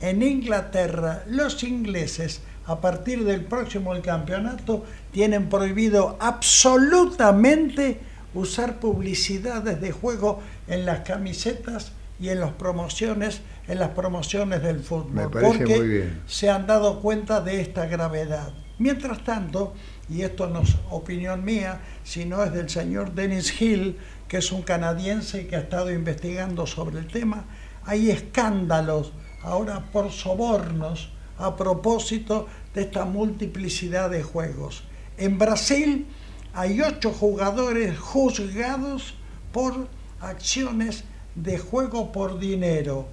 [0.00, 8.00] en Inglaterra, los ingleses a partir del próximo el campeonato tienen prohibido absolutamente
[8.34, 14.80] usar publicidades de juego en las camisetas y en las promociones en las promociones del
[14.80, 16.22] fútbol Me parece porque muy bien.
[16.26, 18.52] se han dado cuenta de esta gravedad.
[18.78, 19.74] Mientras tanto,
[20.08, 24.62] y esto no es opinión mía, sino es del señor Dennis Hill, que es un
[24.62, 27.44] canadiense que ha estado investigando sobre el tema,
[27.84, 34.84] hay escándalos ahora por sobornos a propósito de esta multiplicidad de juegos.
[35.18, 36.06] En Brasil
[36.54, 39.14] hay ocho jugadores juzgados
[39.52, 39.88] por
[40.20, 41.04] acciones
[41.34, 43.08] de juego por dinero.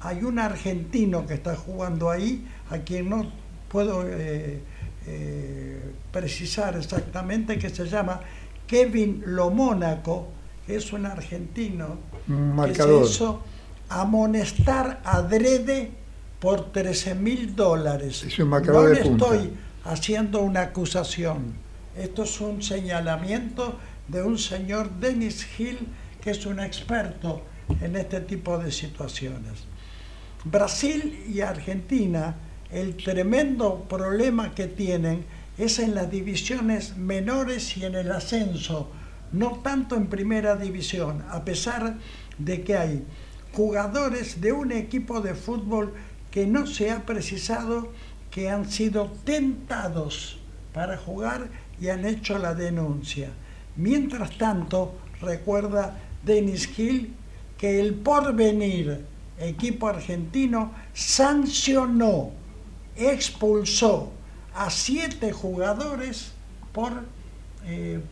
[0.00, 3.30] Hay un argentino que está jugando ahí, a quien no
[3.68, 4.60] puedo eh,
[5.06, 8.20] eh, precisar exactamente, que se llama
[8.66, 10.28] Kevin Lomónaco,
[10.66, 13.06] que es un argentino Un que marcador.
[13.06, 13.42] se hizo
[13.88, 15.90] amonestar adrede
[16.40, 18.24] por 13 mil dólares.
[18.24, 19.24] Es un marcador no de le punta.
[19.26, 19.50] estoy
[19.86, 21.54] haciendo una acusación.
[21.96, 23.78] Esto es un señalamiento
[24.08, 25.78] de un señor Dennis Hill,
[26.20, 27.42] que es un experto
[27.80, 29.64] en este tipo de situaciones.
[30.44, 32.36] Brasil y Argentina,
[32.70, 35.24] el tremendo problema que tienen
[35.58, 38.90] es en las divisiones menores y en el ascenso,
[39.32, 41.96] no tanto en primera división, a pesar
[42.38, 43.04] de que hay
[43.52, 45.94] jugadores de un equipo de fútbol
[46.30, 47.92] que no se ha precisado
[48.36, 50.36] que han sido tentados
[50.74, 51.48] para jugar
[51.80, 53.30] y han hecho la denuncia.
[53.76, 57.14] Mientras tanto, recuerda Denis Hill
[57.56, 59.06] que el porvenir,
[59.38, 62.32] equipo argentino, sancionó,
[62.94, 64.12] expulsó
[64.54, 66.32] a siete jugadores
[66.74, 66.92] por
[67.64, 68.02] eh,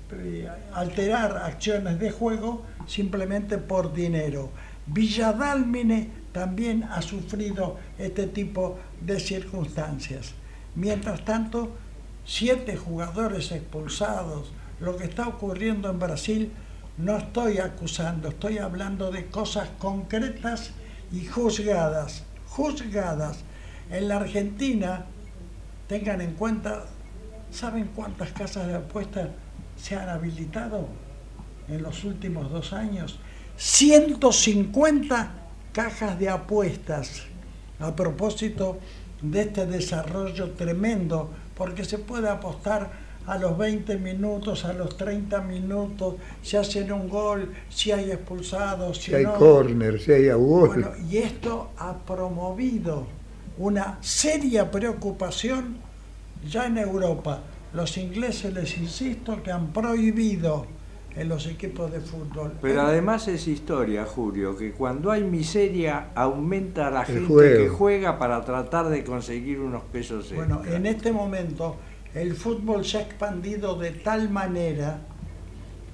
[0.72, 4.48] alterar acciones de juego simplemente por dinero.
[4.86, 10.32] Villadalmine también ha sufrido este tipo de circunstancias.
[10.74, 11.70] Mientras tanto,
[12.24, 16.52] siete jugadores expulsados, lo que está ocurriendo en Brasil,
[16.96, 20.70] no estoy acusando, estoy hablando de cosas concretas
[21.12, 23.38] y juzgadas, juzgadas.
[23.90, 25.06] En la Argentina,
[25.88, 26.86] tengan en cuenta,
[27.50, 29.28] ¿saben cuántas casas de apuestas
[29.76, 30.88] se han habilitado
[31.68, 33.18] en los últimos dos años?
[33.56, 35.30] 150
[35.72, 37.24] cajas de apuestas
[37.84, 38.78] a propósito
[39.22, 45.40] de este desarrollo tremendo, porque se puede apostar a los 20 minutos, a los 30
[45.40, 49.34] minutos, si hacen un gol, si hay expulsados, si, Si hay no.
[49.34, 50.68] córner, si hay gol.
[50.68, 53.06] Bueno, y esto ha promovido
[53.56, 55.76] una seria preocupación
[56.46, 57.40] ya en Europa.
[57.72, 60.66] Los ingleses, les insisto, que han prohibido
[61.16, 62.54] en los equipos de fútbol.
[62.60, 67.62] Pero además es historia, Julio, que cuando hay miseria aumenta la El gente juego.
[67.62, 70.56] que juega para tratar de conseguir unos pesos extra.
[70.56, 71.76] Bueno, en este momento
[72.14, 74.98] el fútbol se ha expandido de tal manera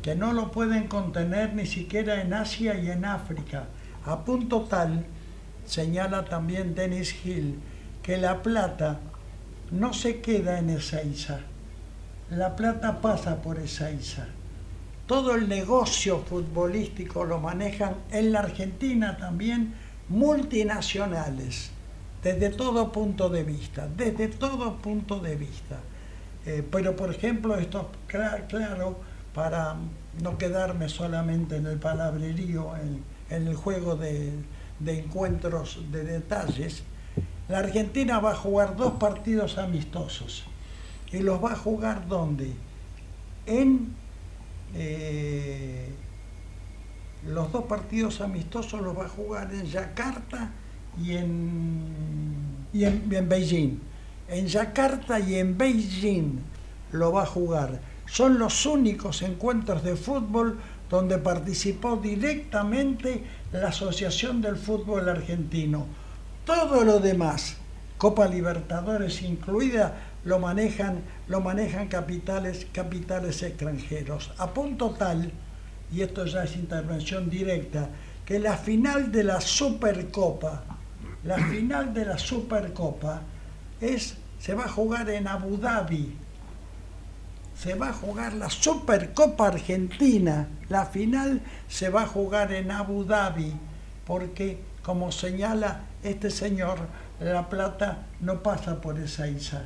[0.02, 3.68] que no lo pueden contener ni siquiera en Asia y en África.
[4.06, 5.04] A punto tal,
[5.66, 7.58] señala también Dennis Hill,
[8.02, 9.00] que la plata
[9.70, 11.40] no se queda en Ezeiza.
[12.30, 14.26] La plata pasa por Ezeiza.
[15.10, 19.74] Todo el negocio futbolístico lo manejan en la Argentina también
[20.08, 21.72] multinacionales,
[22.22, 25.80] desde todo punto de vista, desde todo punto de vista.
[26.46, 29.00] Eh, pero por ejemplo, esto es cla- claro,
[29.34, 29.74] para
[30.22, 33.02] no quedarme solamente en el palabrerío, en,
[33.36, 34.30] en el juego de,
[34.78, 36.84] de encuentros de detalles,
[37.48, 40.44] la Argentina va a jugar dos partidos amistosos.
[41.10, 42.52] ¿Y los va a jugar dónde?
[43.46, 43.98] En
[44.74, 45.88] eh,
[47.26, 50.50] los dos partidos amistosos los va a jugar en Yakarta
[51.02, 51.84] y en,
[52.72, 53.78] y en, en Beijing.
[54.28, 56.38] En Yakarta y en Beijing
[56.92, 57.80] lo va a jugar.
[58.06, 60.58] Son los únicos encuentros de fútbol
[60.88, 65.86] donde participó directamente la Asociación del Fútbol Argentino.
[66.44, 67.56] Todo lo demás,
[68.00, 69.94] Copa Libertadores incluida,
[70.24, 74.32] lo manejan, lo manejan capitales, capitales extranjeros.
[74.38, 75.30] A punto tal,
[75.92, 77.90] y esto ya es intervención directa,
[78.24, 80.64] que la final de la Supercopa,
[81.24, 83.20] la final de la Supercopa
[83.82, 86.16] es, se va a jugar en Abu Dhabi.
[87.54, 90.48] Se va a jugar la Supercopa Argentina.
[90.70, 93.52] La final se va a jugar en Abu Dhabi,
[94.06, 96.78] porque como señala este señor,
[97.20, 99.64] la plata no pasa por esa isla.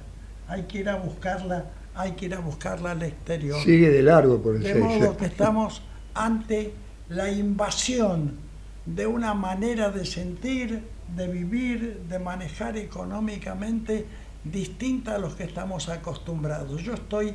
[0.49, 3.63] Hay que ir a buscarla, hay que ir a buscarla al exterior.
[3.63, 5.83] Sigue de largo por el De modo que estamos
[6.15, 6.75] ante
[7.09, 8.39] la invasión
[8.87, 10.83] de una manera de sentir,
[11.17, 14.07] de vivir, de manejar económicamente
[14.45, 16.83] distinta a los que estamos acostumbrados.
[16.83, 17.35] Yo estoy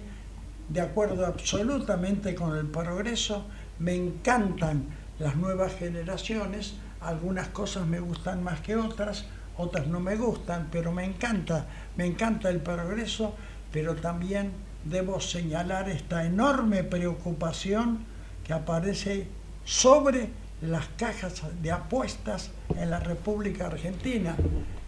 [0.69, 3.45] de acuerdo absolutamente con el progreso,
[3.79, 4.85] me encantan
[5.17, 9.25] las nuevas generaciones, algunas cosas me gustan más que otras,
[9.59, 13.35] otras no me gustan, pero me encanta, me encanta el progreso,
[13.73, 14.51] pero también
[14.85, 17.99] debo señalar esta enorme preocupación
[18.45, 19.27] que aparece
[19.65, 20.29] sobre
[20.61, 24.35] las cajas de apuestas en la República Argentina.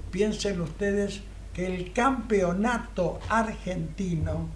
[0.09, 1.21] Piensen ustedes
[1.53, 4.47] que el campeonato argentino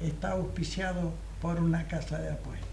[0.00, 2.66] está auspiciado por una casa de apuestas.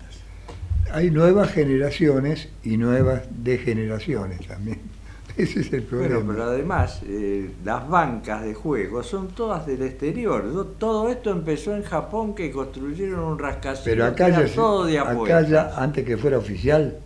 [0.92, 4.97] Hay nuevas generaciones y nuevas degeneraciones también.
[5.44, 6.16] Ese es el problema.
[6.16, 10.52] Bueno, pero además, eh, las bancas de juego son todas del exterior.
[10.52, 14.86] Do- Todo esto empezó en Japón, que construyeron un rascacielos Pero acá ya, se- todo
[14.86, 15.50] de acá apuestas.
[15.50, 16.98] ya, antes que fuera oficial,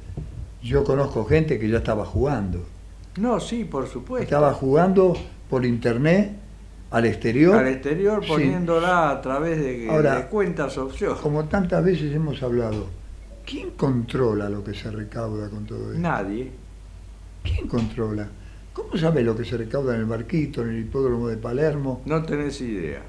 [0.64, 2.60] yo conozco gente que ya estaba jugando.
[3.18, 4.24] No, sí, por supuesto.
[4.24, 5.14] Estaba jugando
[5.50, 6.32] por internet
[6.92, 7.58] al exterior.
[7.58, 8.30] Al exterior Sí.
[8.32, 11.20] poniéndola a través de, Ahora, de cuentas offshore.
[11.22, 12.88] Como tantas veces hemos hablado,
[13.46, 16.00] ¿quién controla lo que se recauda con todo esto?
[16.02, 16.52] Nadie.
[17.44, 18.28] ¿Quién controla?
[18.74, 22.02] ¿Cómo sabe lo que se recauda en el barquito, en el hipódromo de Palermo?
[22.06, 23.02] No tenés idea.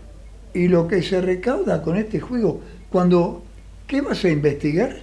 [0.55, 2.61] Y lo que se recauda con este juego,
[2.91, 3.43] cuando,
[3.87, 4.97] ¿qué vas a investigar?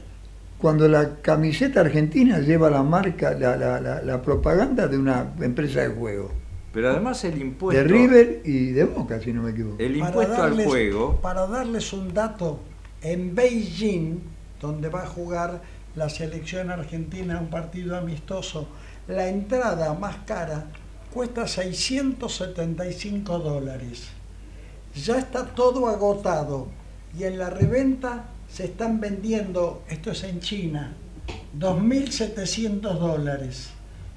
[0.58, 5.82] Cuando la camiseta argentina lleva la marca, la, la- la- la propaganda de una empresa
[5.82, 6.32] de juego.
[6.74, 7.82] Pero además el impuesto.
[7.82, 9.78] De River y de Boca, si no me equivoco.
[9.80, 11.20] El impuesto al darles- juego.
[11.22, 12.60] Para darles un dato,
[13.02, 14.20] en Beijing,
[14.62, 15.62] donde va a jugar
[15.96, 18.68] la selección argentina un partido amistoso,
[19.10, 20.68] la entrada más cara
[21.12, 24.10] cuesta 675 dólares.
[24.96, 26.68] Ya está todo agotado
[27.18, 30.96] y en la reventa se están vendiendo, esto es en China,
[31.58, 33.72] 2.700 dólares.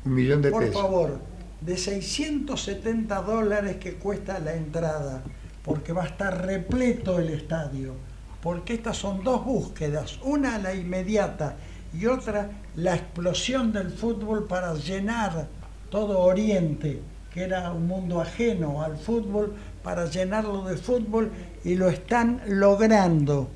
[0.05, 0.83] Un millón de Por pesos.
[0.83, 1.21] favor,
[1.61, 5.23] de 670 dólares que cuesta la entrada,
[5.63, 7.95] porque va a estar repleto el estadio.
[8.43, 11.57] porque estas son dos búsquedas, una la inmediata
[11.93, 15.49] y otra la explosión del fútbol para llenar
[15.91, 17.03] todo Oriente,
[17.33, 21.31] que era un mundo ajeno al fútbol, para llenarlo de fútbol
[21.65, 23.51] y lo están logrando.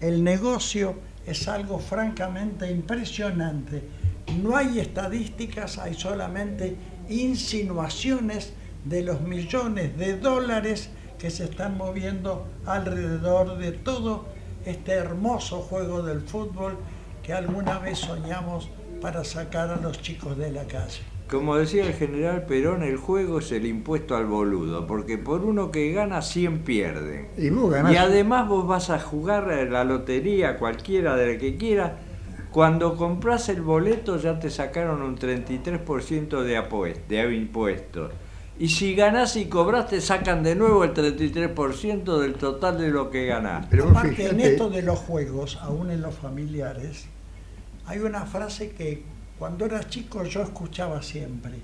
[0.00, 0.96] El negocio
[1.26, 3.82] es algo francamente impresionante.
[4.42, 6.76] No hay estadísticas, hay solamente
[7.08, 8.52] insinuaciones
[8.84, 14.26] de los millones de dólares que se están moviendo alrededor de todo
[14.64, 16.78] este hermoso juego del fútbol
[17.22, 18.70] que alguna vez soñamos
[19.00, 21.00] para sacar a los chicos de la calle.
[21.28, 25.70] Como decía el general Perón, el juego es el impuesto al boludo, porque por uno
[25.70, 27.28] que gana, 100 pierden.
[27.38, 27.92] Y vos ganás.
[27.92, 31.96] Y además vos vas a jugar a la lotería, cualquiera de la que quiera.
[32.50, 38.12] Cuando compras el boleto ya te sacaron un 33% de, apuest- de impuestos.
[38.62, 43.10] Y si ganás y cobras, te sacan de nuevo el 33% del total de lo
[43.10, 43.66] que ganás.
[43.68, 47.06] Pero Aparte, en esto de los juegos, aún en los familiares,
[47.86, 49.02] hay una frase que
[49.36, 51.54] cuando era chico yo escuchaba siempre.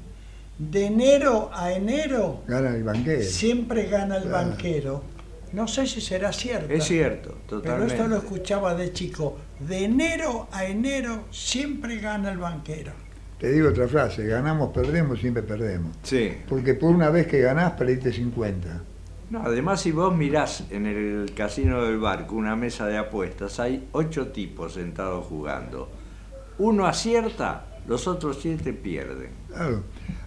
[0.58, 3.22] De enero a enero Gana el banquero.
[3.22, 4.48] siempre gana el Claro.
[4.48, 5.04] banquero.
[5.52, 6.72] No sé si será cierto.
[6.74, 7.94] Es cierto, Pero totalmente.
[7.94, 9.38] esto lo escuchaba de chico.
[9.60, 12.90] De enero a enero siempre gana el banquero.
[13.38, 15.96] Te digo otra frase, ganamos, perdemos, siempre perdemos.
[16.02, 16.32] Sí.
[16.48, 18.82] Porque por una vez que ganás, perdiste 50.
[19.30, 23.86] No, además, si vos mirás en el casino del barco una mesa de apuestas, hay
[23.92, 25.88] ocho tipos sentados jugando.
[26.58, 29.30] Uno acierta, los otros siete pierden.
[29.48, 29.82] Claro.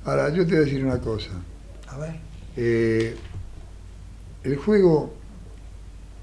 [0.06, 1.32] Ahora, yo te voy a decir una cosa.
[1.90, 2.16] A ver.
[2.56, 3.16] Eh,
[4.44, 5.14] el juego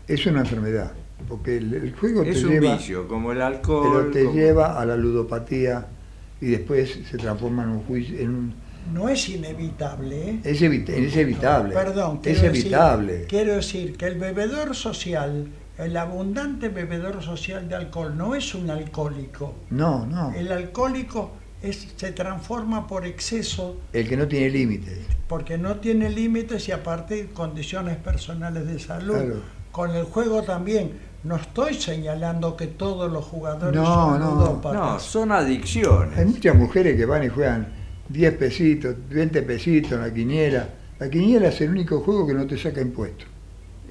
[0.07, 0.93] es una enfermedad,
[1.29, 4.11] porque el, el juego Es te un lleva, vicio, como el pero alcohol.
[4.13, 5.87] te como- lleva a la ludopatía
[6.41, 8.55] y después se transforma en un juicio, en un-
[8.93, 10.31] No es inevitable.
[10.31, 10.41] ¿eh?
[10.45, 11.75] es, evita- es evitable.
[11.75, 13.25] Perdón, es quiero decir- evitable.
[13.29, 18.71] quiero decir que el bebedor social, el abundante bebedor social de alcohol, no es un
[18.71, 19.55] alcohólico.
[19.71, 20.33] No, no.
[20.35, 21.33] El alcohólico
[21.63, 24.99] es, se transforma por exceso El que no tiene límites.
[25.29, 29.15] porque no tiene límites y aparte condiciones personales de salud.
[29.15, 29.43] Claro.
[29.73, 30.93] Con el juego también.
[31.29, 34.31] No estoy señalando que todos los jugadores No, son no.
[34.35, 34.73] ludópatas.
[34.81, 36.17] No, son adicciones.
[36.19, 37.69] Hay muchas mujeres que van y juegan
[38.09, 40.69] 10 pesitos, 20 pesitos en la quiniela.
[40.99, 43.29] La quiniela es el único juego que no te saca impuestos.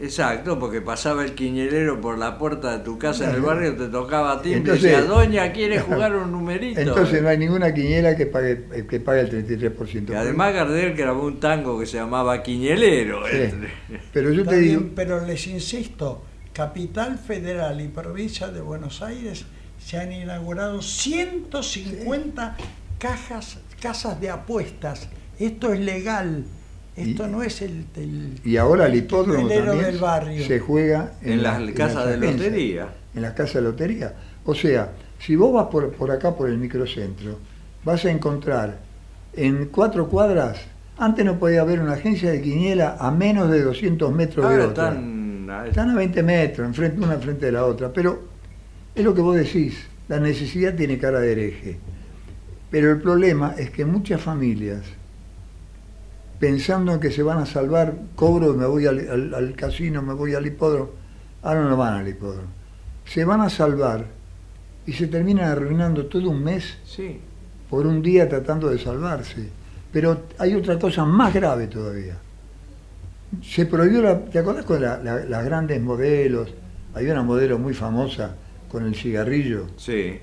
[0.01, 3.87] Exacto, porque pasaba el quiñelero por la puerta de tu casa en el barrio, te
[3.87, 6.79] tocaba timbre y Entonces- decía, Doña, ¿quiere jugar un numerito?
[6.79, 10.09] Entonces no hay ninguna quiniela que pague, eh, que pague el 33%.
[10.09, 13.27] Y además Gardel grabó un tango que se llamaba Quiñelero.
[13.29, 13.37] Sí.
[13.37, 13.69] entre-
[14.13, 16.23] Pero yo te digo, pero les insisto,
[16.57, 19.45] Capital Federal y Provincia de Buenos Aires
[19.77, 22.57] se han inaugurado 150
[22.97, 25.07] cajas, casas de apuestas.
[25.37, 26.45] Esto es legal.
[26.95, 30.47] Esto Y- no es el, el- y ahora el hipódromo también del barrio.
[30.47, 32.87] se juega En las casas de lotería.
[33.13, 34.15] En las casas de lotería.
[34.43, 37.37] O sea, si vos vas por, por acá, por el microcentro,
[37.85, 38.79] vas a encontrar
[39.33, 40.57] en cuatro cuadras,
[40.97, 44.87] antes no podía haber una agencia de quiniela a menos de 200 metros de otra.
[44.89, 45.16] están...
[45.69, 48.21] Están a 20 metros, enfrente, una frente de la otra, pero
[48.93, 49.77] es lo que vos decís,
[50.07, 51.77] la necesidad tiene cara de hereje.
[52.69, 54.83] Pero el problema es que muchas familias,
[56.39, 60.13] pensando en que se van a salvar, cobro, me voy al, al- al casino, me
[60.13, 60.89] voy al hipódromo,
[61.43, 62.47] ahora no van al hipódromo,
[63.05, 64.05] se van a salvar
[64.85, 67.19] y se terminan arruinando todo un mes Sí.
[67.69, 69.49] por un día tratando de salvarse.
[69.91, 72.17] Pero hay otra cosa más grave todavía.
[73.41, 76.53] Se prohibió, la, ¿te acordás con la- la- las grandes modelos?
[76.93, 78.35] Había una modelo muy famosa
[78.69, 79.67] con el cigarrillo.
[79.77, 80.19] Sí.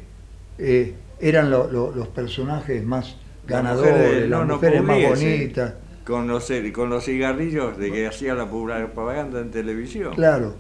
[0.59, 4.99] Eh, eran lo- lo- los personajes más Las ganadores, mujeres las no, no mujeres más
[5.09, 5.75] bonitas.
[6.05, 10.15] Con los, con los cigarrillos de que hacía la propaganda en televisión.
[10.15, 10.55] Claro.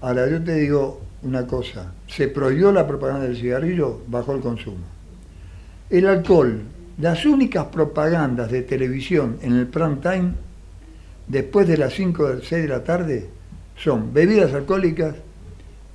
[0.00, 1.92] Ahora yo te digo una cosa.
[2.06, 4.84] Se prohibió la propaganda del cigarrillo, bajó el consumo.
[5.90, 6.62] El alcohol,
[6.98, 10.32] las únicas propagandas de televisión en el prime time,
[11.28, 13.28] después de las 5 o 6 de la tarde,
[13.76, 15.14] son bebidas alcohólicas,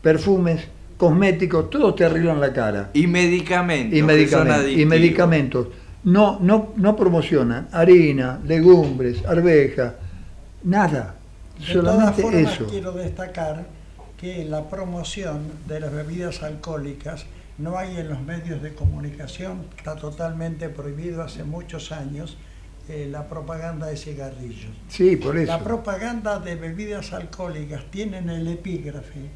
[0.01, 0.61] perfumes,
[0.97, 2.91] cosméticos, todos te arreglan la cara.
[2.93, 3.97] Y medicamentos.
[3.97, 4.71] Y medicamentos.
[4.71, 5.67] Y medicamentos.
[6.03, 9.95] No, no, no promocionan harina, legumbres, arveja,
[10.63, 11.15] nada.
[11.59, 12.67] De todas Solamente formas, eso.
[12.67, 13.65] quiero destacar
[14.19, 17.25] que la promoción de las bebidas alcohólicas
[17.57, 22.37] no hay en los medios de comunicación, está totalmente prohibido hace muchos años
[22.89, 24.71] eh, la propaganda de cigarrillos.
[24.89, 25.51] Sí, por eso.
[25.51, 29.29] La propaganda de bebidas alcohólicas tienen el epígrafe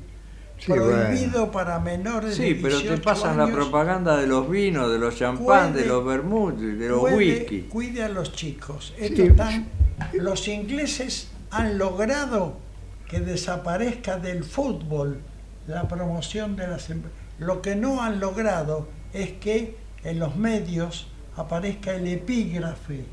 [0.57, 4.89] Sí, prohibido para menores de Sí, pero 18 te pasan la propaganda de los vinos,
[4.91, 7.61] de los champán, de los vermouth, de los Cuide- whisky.
[7.63, 8.93] Cuide a los chicos.
[8.97, 9.05] Sí.
[9.05, 9.67] Esto están-
[10.13, 12.57] los ingleses han logrado
[13.09, 15.19] que desaparezca del fútbol
[15.67, 17.01] la promoción de las em-
[17.37, 19.75] Lo que no han logrado es que
[20.05, 23.03] en los medios aparezca el epígrafe,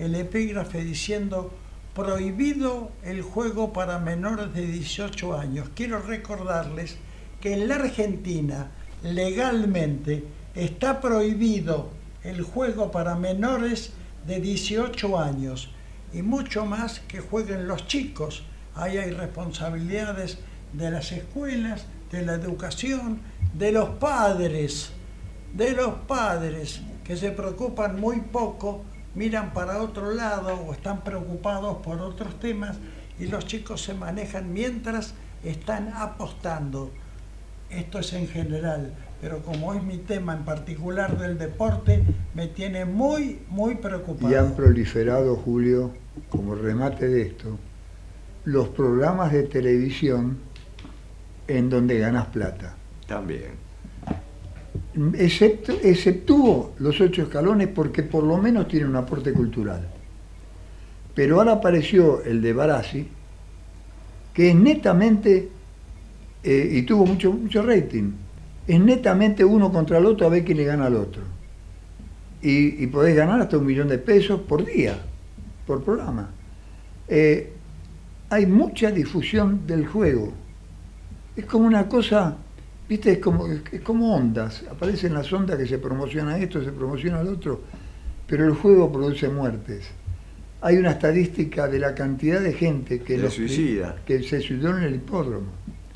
[0.00, 1.52] el epígrafe diciendo
[1.94, 5.68] prohibido el juego para menores de 18 años.
[5.74, 6.96] Quiero recordarles
[7.40, 8.70] que en la Argentina
[9.02, 10.24] legalmente
[10.54, 11.90] está prohibido
[12.24, 13.92] el juego para menores
[14.26, 15.70] de 18 años
[16.14, 18.44] y mucho más que jueguen los chicos.
[18.74, 20.38] Ahí hay responsabilidades
[20.72, 23.20] de las escuelas, de la educación,
[23.52, 24.92] de los padres,
[25.52, 28.84] de los padres que se preocupan muy poco,
[29.14, 32.76] miran para otro lado o están preocupados por otros temas
[33.18, 36.90] y los chicos se manejan mientras están apostando.
[37.70, 42.02] Esto es en general, pero como es mi tema en particular del deporte,
[42.34, 44.30] me tiene muy, muy preocupado.
[44.30, 45.92] Y han proliferado, Julio,
[46.30, 47.58] como remate de esto,
[48.44, 50.38] los programas de televisión
[51.46, 52.74] en donde ganas plata.
[53.06, 53.59] También.
[55.14, 59.86] Excepto, los ocho escalones porque por lo menos tiene un aporte cultural.
[61.14, 63.08] Pero ahora apareció el de Barassi,
[64.34, 65.48] que es netamente,
[66.42, 68.12] eh, y tuvo mucho, mucho rating,
[68.66, 71.22] es netamente uno contra el otro a ver quién le gana al otro.
[72.42, 74.98] Y, y podés ganar hasta un millón de pesos por día,
[75.66, 76.30] por programa.
[77.08, 77.52] Eh,
[78.30, 80.32] hay mucha difusión del juego.
[81.36, 82.36] Es como una cosa,
[82.90, 84.64] viste, es como, es como ondas.
[84.70, 87.62] Aparecen las ondas que se promociona esto, se promociona lo otro,
[88.26, 89.88] pero el juego produce muertes.
[90.60, 93.96] Hay una estadística de la cantidad de gente que, Se los- suicida.
[94.04, 95.46] que se suicidó en el hipódromo.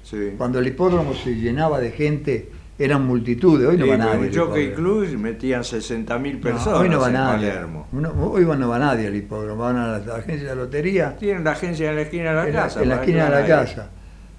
[0.03, 0.33] Sí.
[0.39, 4.29] Cuando el hipódromo se llenaba de gente, eran multitudes, hoy no Sí, va nadie.
[4.29, 4.73] el Jockey.
[4.73, 7.49] Club metían 60.000 No, personas hoy no va en nadie.
[7.51, 7.87] Palermo.
[7.93, 11.45] Uno- hoy no va nadie al hipódromo, van a la, la agencia de lotería, Tienen
[11.45, 12.83] la agencia en la esquina de la en la, casa.
[12.83, 13.47] en la esquina de la ahí.
[13.49, 13.91] casa.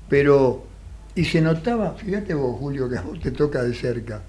[0.09, 0.63] Pero,
[1.15, 4.21] y se notaba, fíjate vos, Julio, que a vos te toca de cerca,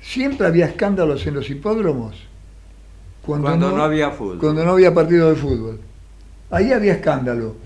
[0.00, 2.14] siempre había escándalos en los hipódromos
[3.24, 4.38] Cuando no había fútbol.
[4.38, 5.80] Cuando no había partido de fútbol.
[6.50, 7.56] Ahí había escándalo,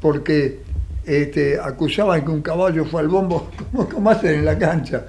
[0.00, 0.60] porque
[1.04, 5.06] este, acusaban que un caballo fue al bombo, como, como hacen en la cancha.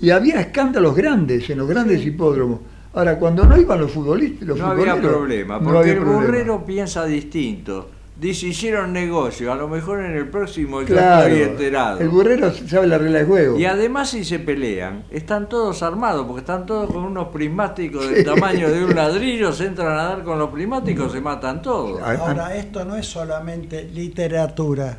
[0.00, 2.60] Y había escándalos grandes en los grandes hipódromos.
[2.94, 6.24] Ahora, cuando no iban los futbolistas, los No había problema, no porque había el problema.
[6.24, 7.90] burrero piensa distinto.
[8.18, 12.00] Dice, hicieron negocio, a lo mejor en el próximo yo Claro, estoy enterado.
[12.00, 13.58] el burrero sabe la regla de juego.
[13.58, 18.18] Y además si se pelean, están todos armados, porque están todos con unos prismáticos del
[18.20, 18.24] Sí.
[18.24, 22.00] tamaño de un ladrillo, se entran a dar con los prismáticos, se matan todos.
[22.00, 24.98] Ahora, esto no es solamente literatura.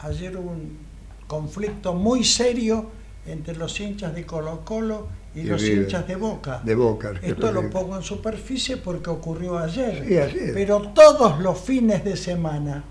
[0.00, 0.76] Ayer hubo un
[1.28, 2.86] conflicto muy serio
[3.28, 5.06] entre los hinchas de Colo Colo
[5.36, 6.62] y, los hinchas de Boca.
[6.64, 10.02] De Boca, Esto lo pongo en superficie porque ocurrió ayer.
[10.06, 10.54] Sí, ayer.
[10.54, 12.84] Pero todos los fines de semana,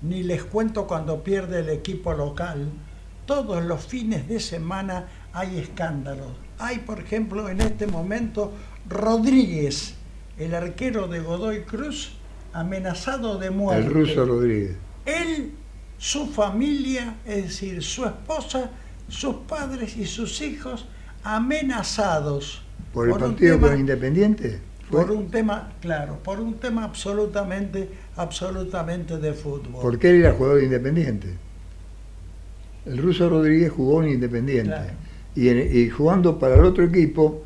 [0.00, 2.70] ni les cuento cuando pierde el equipo local,
[3.26, 6.32] todos los fines de semana hay escándalos.
[6.58, 8.52] Hay, por ejemplo, en este momento
[8.88, 9.94] Rodríguez,
[10.38, 12.16] el arquero de Godoy Cruz,
[12.54, 13.86] amenazado de muerte.
[13.86, 14.76] El ruso Rodríguez.
[15.04, 15.52] Él,
[15.98, 18.70] su familia, es decir, su esposa,
[19.06, 20.86] sus padres y sus hijos
[21.24, 22.62] amenazados
[22.92, 24.60] ¿Por el partido tema- con Independiente?
[24.90, 29.80] por un tema, claro, por un tema absolutamente, absolutamente de fútbol.
[29.82, 31.28] Porque él era jugador de Independiente.
[32.86, 34.68] El ruso Rodríguez jugó en Independiente.
[34.70, 34.92] Claro.
[35.34, 37.42] Y, en- y jugando para el otro equipo,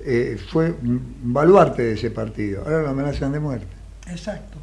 [0.00, 2.62] eh, fue un baluarte de ese partido.
[2.64, 3.66] Ahora lo amenazan de muerte.
[4.08, 4.58] Exacto.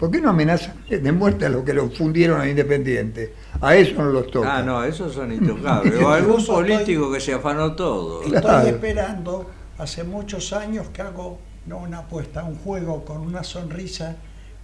[0.00, 3.34] ¿Por qué no amenazan de muerte a los que lo fundieron a Independiente?
[3.60, 4.56] A eso no los toca.
[4.56, 6.00] Ah, no, esos son intocables.
[6.02, 8.22] O algún político que se afanó todo.
[8.22, 8.66] Estoy Claro.
[8.66, 14.16] esperando, hace muchos años que hago, no una apuesta, un juego con una sonrisa,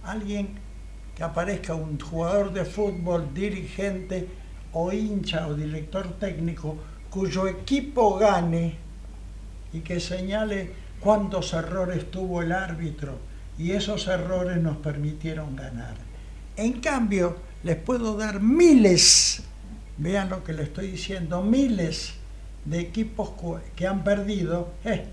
[0.03, 0.57] alguien
[1.15, 4.27] que aparezca, un jugador de fútbol, dirigente
[4.73, 6.77] o hincha o director técnico,
[7.11, 8.75] cuyo equipo gane
[9.71, 13.19] y que señale cuántos errores tuvo el árbitro
[13.57, 15.95] y esos errores nos permitieron ganar.
[16.55, 19.43] En cambio, les puedo dar miles,
[19.97, 22.13] vean lo que le estoy diciendo, miles
[22.65, 23.31] de equipos
[23.75, 24.69] que han perdido.
[24.83, 25.05] eh.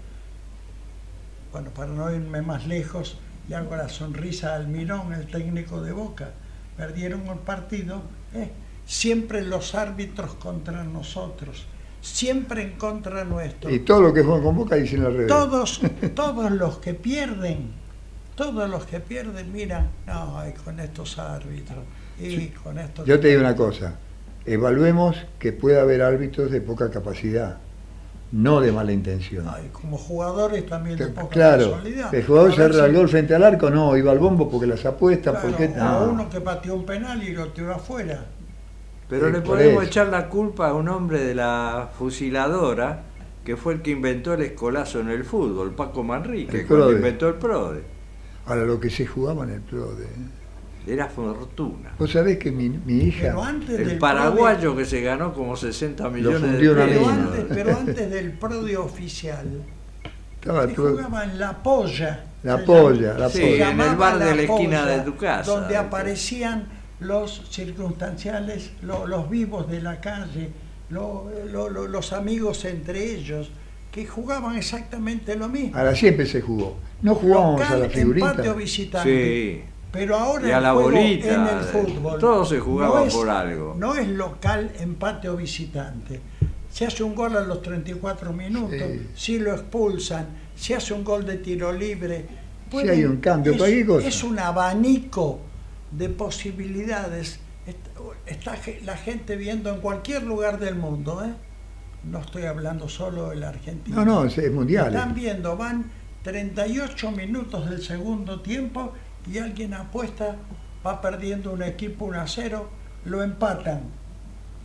[1.53, 3.19] Bueno, para no irme más lejos,
[3.49, 6.31] le hago la sonrisa a Almirón, el técnico de Boca.
[6.77, 8.03] Perdieron el partido,
[8.35, 8.51] eh.
[8.85, 11.65] siempre los árbitros contra nosotros,
[12.01, 13.71] siempre en contra nuestro.
[13.71, 15.29] Y todo lo que juegan con Boca dicen al revés.
[15.29, 15.81] Todos,
[16.15, 17.71] todos los que pierden,
[18.35, 21.85] todos los que pierden, miran, no, ay, con estos árbitros,
[22.19, 23.07] y con estos...
[23.07, 23.95] Yo te digo una cosa.
[24.47, 27.59] Evaluemos que puede haber árbitros de poca capacidad,
[28.33, 29.47] no de mala intención.
[29.49, 31.79] Ay, como jugadores también de poca Claro,
[32.13, 34.85] el jugador A se ver si- frente al arco, no, iba al bombo porque las
[34.85, 36.11] apuestas, claro, porque no.
[36.11, 38.27] uno que pateó un penal y lo tiró afuera.
[39.09, 39.91] Pero le podemos eso.
[39.91, 43.03] echar la culpa a un hombre de la fusiladora
[43.45, 47.29] que fue el que inventó el escolazo en el fútbol, Paco Manrique, El cuando inventó
[47.29, 47.83] el PRODE.
[48.47, 50.07] Ahora, lo que se jugaba en el PRODE.
[50.87, 51.93] Era fortuna.
[51.99, 53.29] Vos sabés que mi, mi hija...
[53.29, 57.09] Pero antes El del paraguayo que se ganó como 60 millones de fundió una Pero
[57.09, 59.47] antes, pero antes del prodio oficial,
[60.35, 60.91] Estaba se PRODE.
[60.93, 62.25] jugaba en La Polla.
[62.43, 63.71] La Polla, la Sí, Polla.
[63.71, 65.51] en el bar de la La esquina de tu casa.
[65.51, 66.67] Donde aparecían
[67.01, 70.51] los circunstanciales, lo- los vivos de la calle,
[70.91, 73.51] lo- lo- lo- los amigos entre ellos,
[73.95, 75.79] que jugaban exactamente lo mismo.
[75.79, 76.77] Ahora siempre se jugó.
[77.01, 78.31] No jugábamos a Local, la figurita.
[78.31, 79.55] empate o visitante.
[79.63, 79.63] Sí.
[79.93, 83.07] Pero ahora Y a el la juego bolita, en el fútbol todo se jugaba no
[83.07, 83.77] es- por algo.
[83.79, 86.21] No es local, empate o visitante.
[86.73, 89.07] Se hace un gol a los 34 minutos, Sí.
[89.15, 90.27] si lo expulsan,
[90.57, 92.27] se hace un gol de tiro libre.
[92.73, 94.09] Sí, hay un cambio, es, cualquier cosa.
[94.09, 95.39] es un abanico
[95.93, 97.39] de posibilidades.
[98.27, 101.31] Está, está la gente viendo en cualquier lugar del mundo, ¿eh?
[102.11, 103.97] No estoy hablando solo de la Argentina.
[103.97, 104.95] No, no, es, mundial.
[104.95, 105.91] Están viendo, van
[106.23, 108.93] 38 minutos del segundo tiempo
[109.31, 110.37] y alguien apuesta,
[110.87, 112.69] va perdiendo un equipo 1 a 0,
[113.07, 113.83] lo empatan.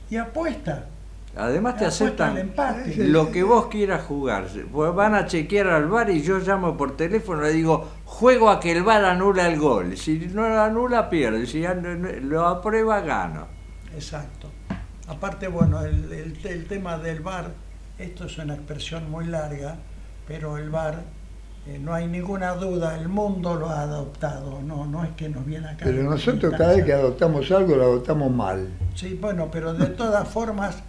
[0.10, 0.88] Y apuesta.
[1.36, 3.08] Además te aceptan empate.
[3.08, 4.48] lo que vos quieras jugar.
[4.72, 8.50] Pues van a chequear al bar y yo llamo por teléfono y le digo, juego
[8.50, 9.96] a que el bar anula el gol.
[9.96, 11.46] Si no lo anula, pierde.
[11.46, 11.64] Si
[12.24, 13.48] lo aprueba, gano.
[13.94, 14.50] Exacto.
[15.10, 17.52] Aparte, bueno, el, el- el tema del VAR,
[17.98, 19.76] esto es una expresión muy larga,
[20.28, 21.04] pero el VAR,
[21.68, 25.46] eh, no hay ninguna duda, el mundo lo ha adoptado, no, no es que nos
[25.46, 25.86] viene acá.
[25.86, 28.70] Pero nosotros cada vez que adoptamos algo lo adoptamos mal.
[28.96, 30.84] Sí, bueno, pero de todas formas,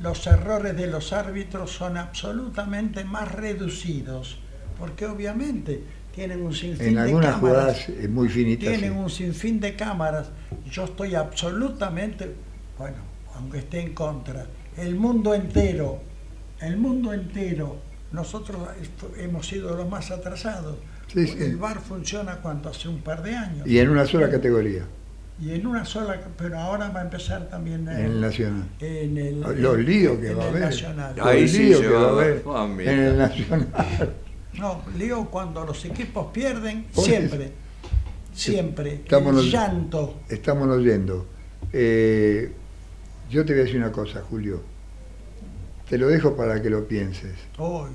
[0.00, 4.38] los errores de los árbitros son absolutamente más reducidos,
[4.78, 5.82] porque obviamente
[6.14, 7.40] tienen un sinfín En de algunas cámaras.
[7.40, 8.60] jugadas es muy finita.
[8.60, 8.98] tienen sí.
[8.98, 10.30] un sinfín de cámaras.
[10.70, 12.34] Yo estoy absolutamente,
[12.78, 12.98] bueno,
[13.36, 16.00] aunque esté en contra, el mundo entero,
[16.60, 17.76] el mundo entero,
[18.12, 18.58] nosotros
[19.18, 20.76] hemos sido los más atrasados.
[21.12, 21.36] Sí, sí.
[21.40, 23.66] El VAR funciona cuando hace un par de años.
[23.66, 24.84] Y en una sola categoría,
[25.40, 28.68] Y en una sola, pero ahora va a empezar también en el Nacional.
[28.80, 30.62] en el, Los líos que en va a el haber.
[30.62, 31.14] Nacional.
[31.16, 33.68] Los Ahí sí líos se que va a haber Ah, en el Nacional.
[34.54, 37.50] No, lío cuando los equipos pierden, siempre,
[38.32, 38.94] siempre.
[38.94, 40.20] Estamos el llanto.
[40.28, 41.26] Estamos oyendo.
[41.72, 42.52] Eh,
[43.30, 44.60] yo te voy a decir una cosa, Julio.
[45.88, 47.34] Te lo dejo para que lo pienses.
[47.58, 47.90] Uy,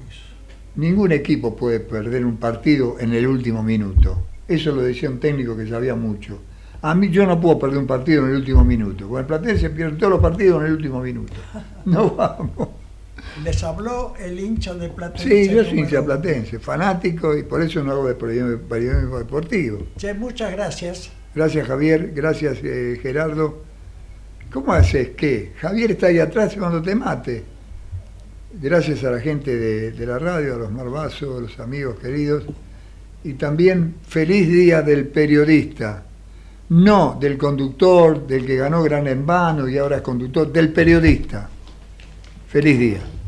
[0.75, 4.23] Ningún equipo puede perder un partido en el último minuto.
[4.47, 6.39] Eso lo decía un técnico que sabía mucho.
[6.81, 9.09] A mí yo no puedo perder un partido en el último minuto.
[9.09, 11.33] Con el Platense pierde todos los partidos en el último minuto.
[11.85, 12.69] No vamos.
[13.43, 15.45] les habló el hincha de Platense.
[15.45, 19.79] Sí, yo soy hincha platense, fanático y por eso no hago de periodismo deportivo.
[19.97, 21.11] Che, muchas gracias.
[21.35, 23.68] Gracias Javier, gracias eh, Gerardo.
[24.51, 25.53] ¿Cómo haces qué?
[25.59, 27.43] Javier está ahí atrás cuando te mate.
[28.53, 32.43] Gracias a la gente de, la radio, a los Marvazos, a los amigos queridos.
[33.23, 36.03] Y también feliz día del periodista.
[36.69, 41.49] No del conductor, del que ganó Gran en Vano y ahora es conductor, del periodista.
[42.47, 43.18] Feliz día.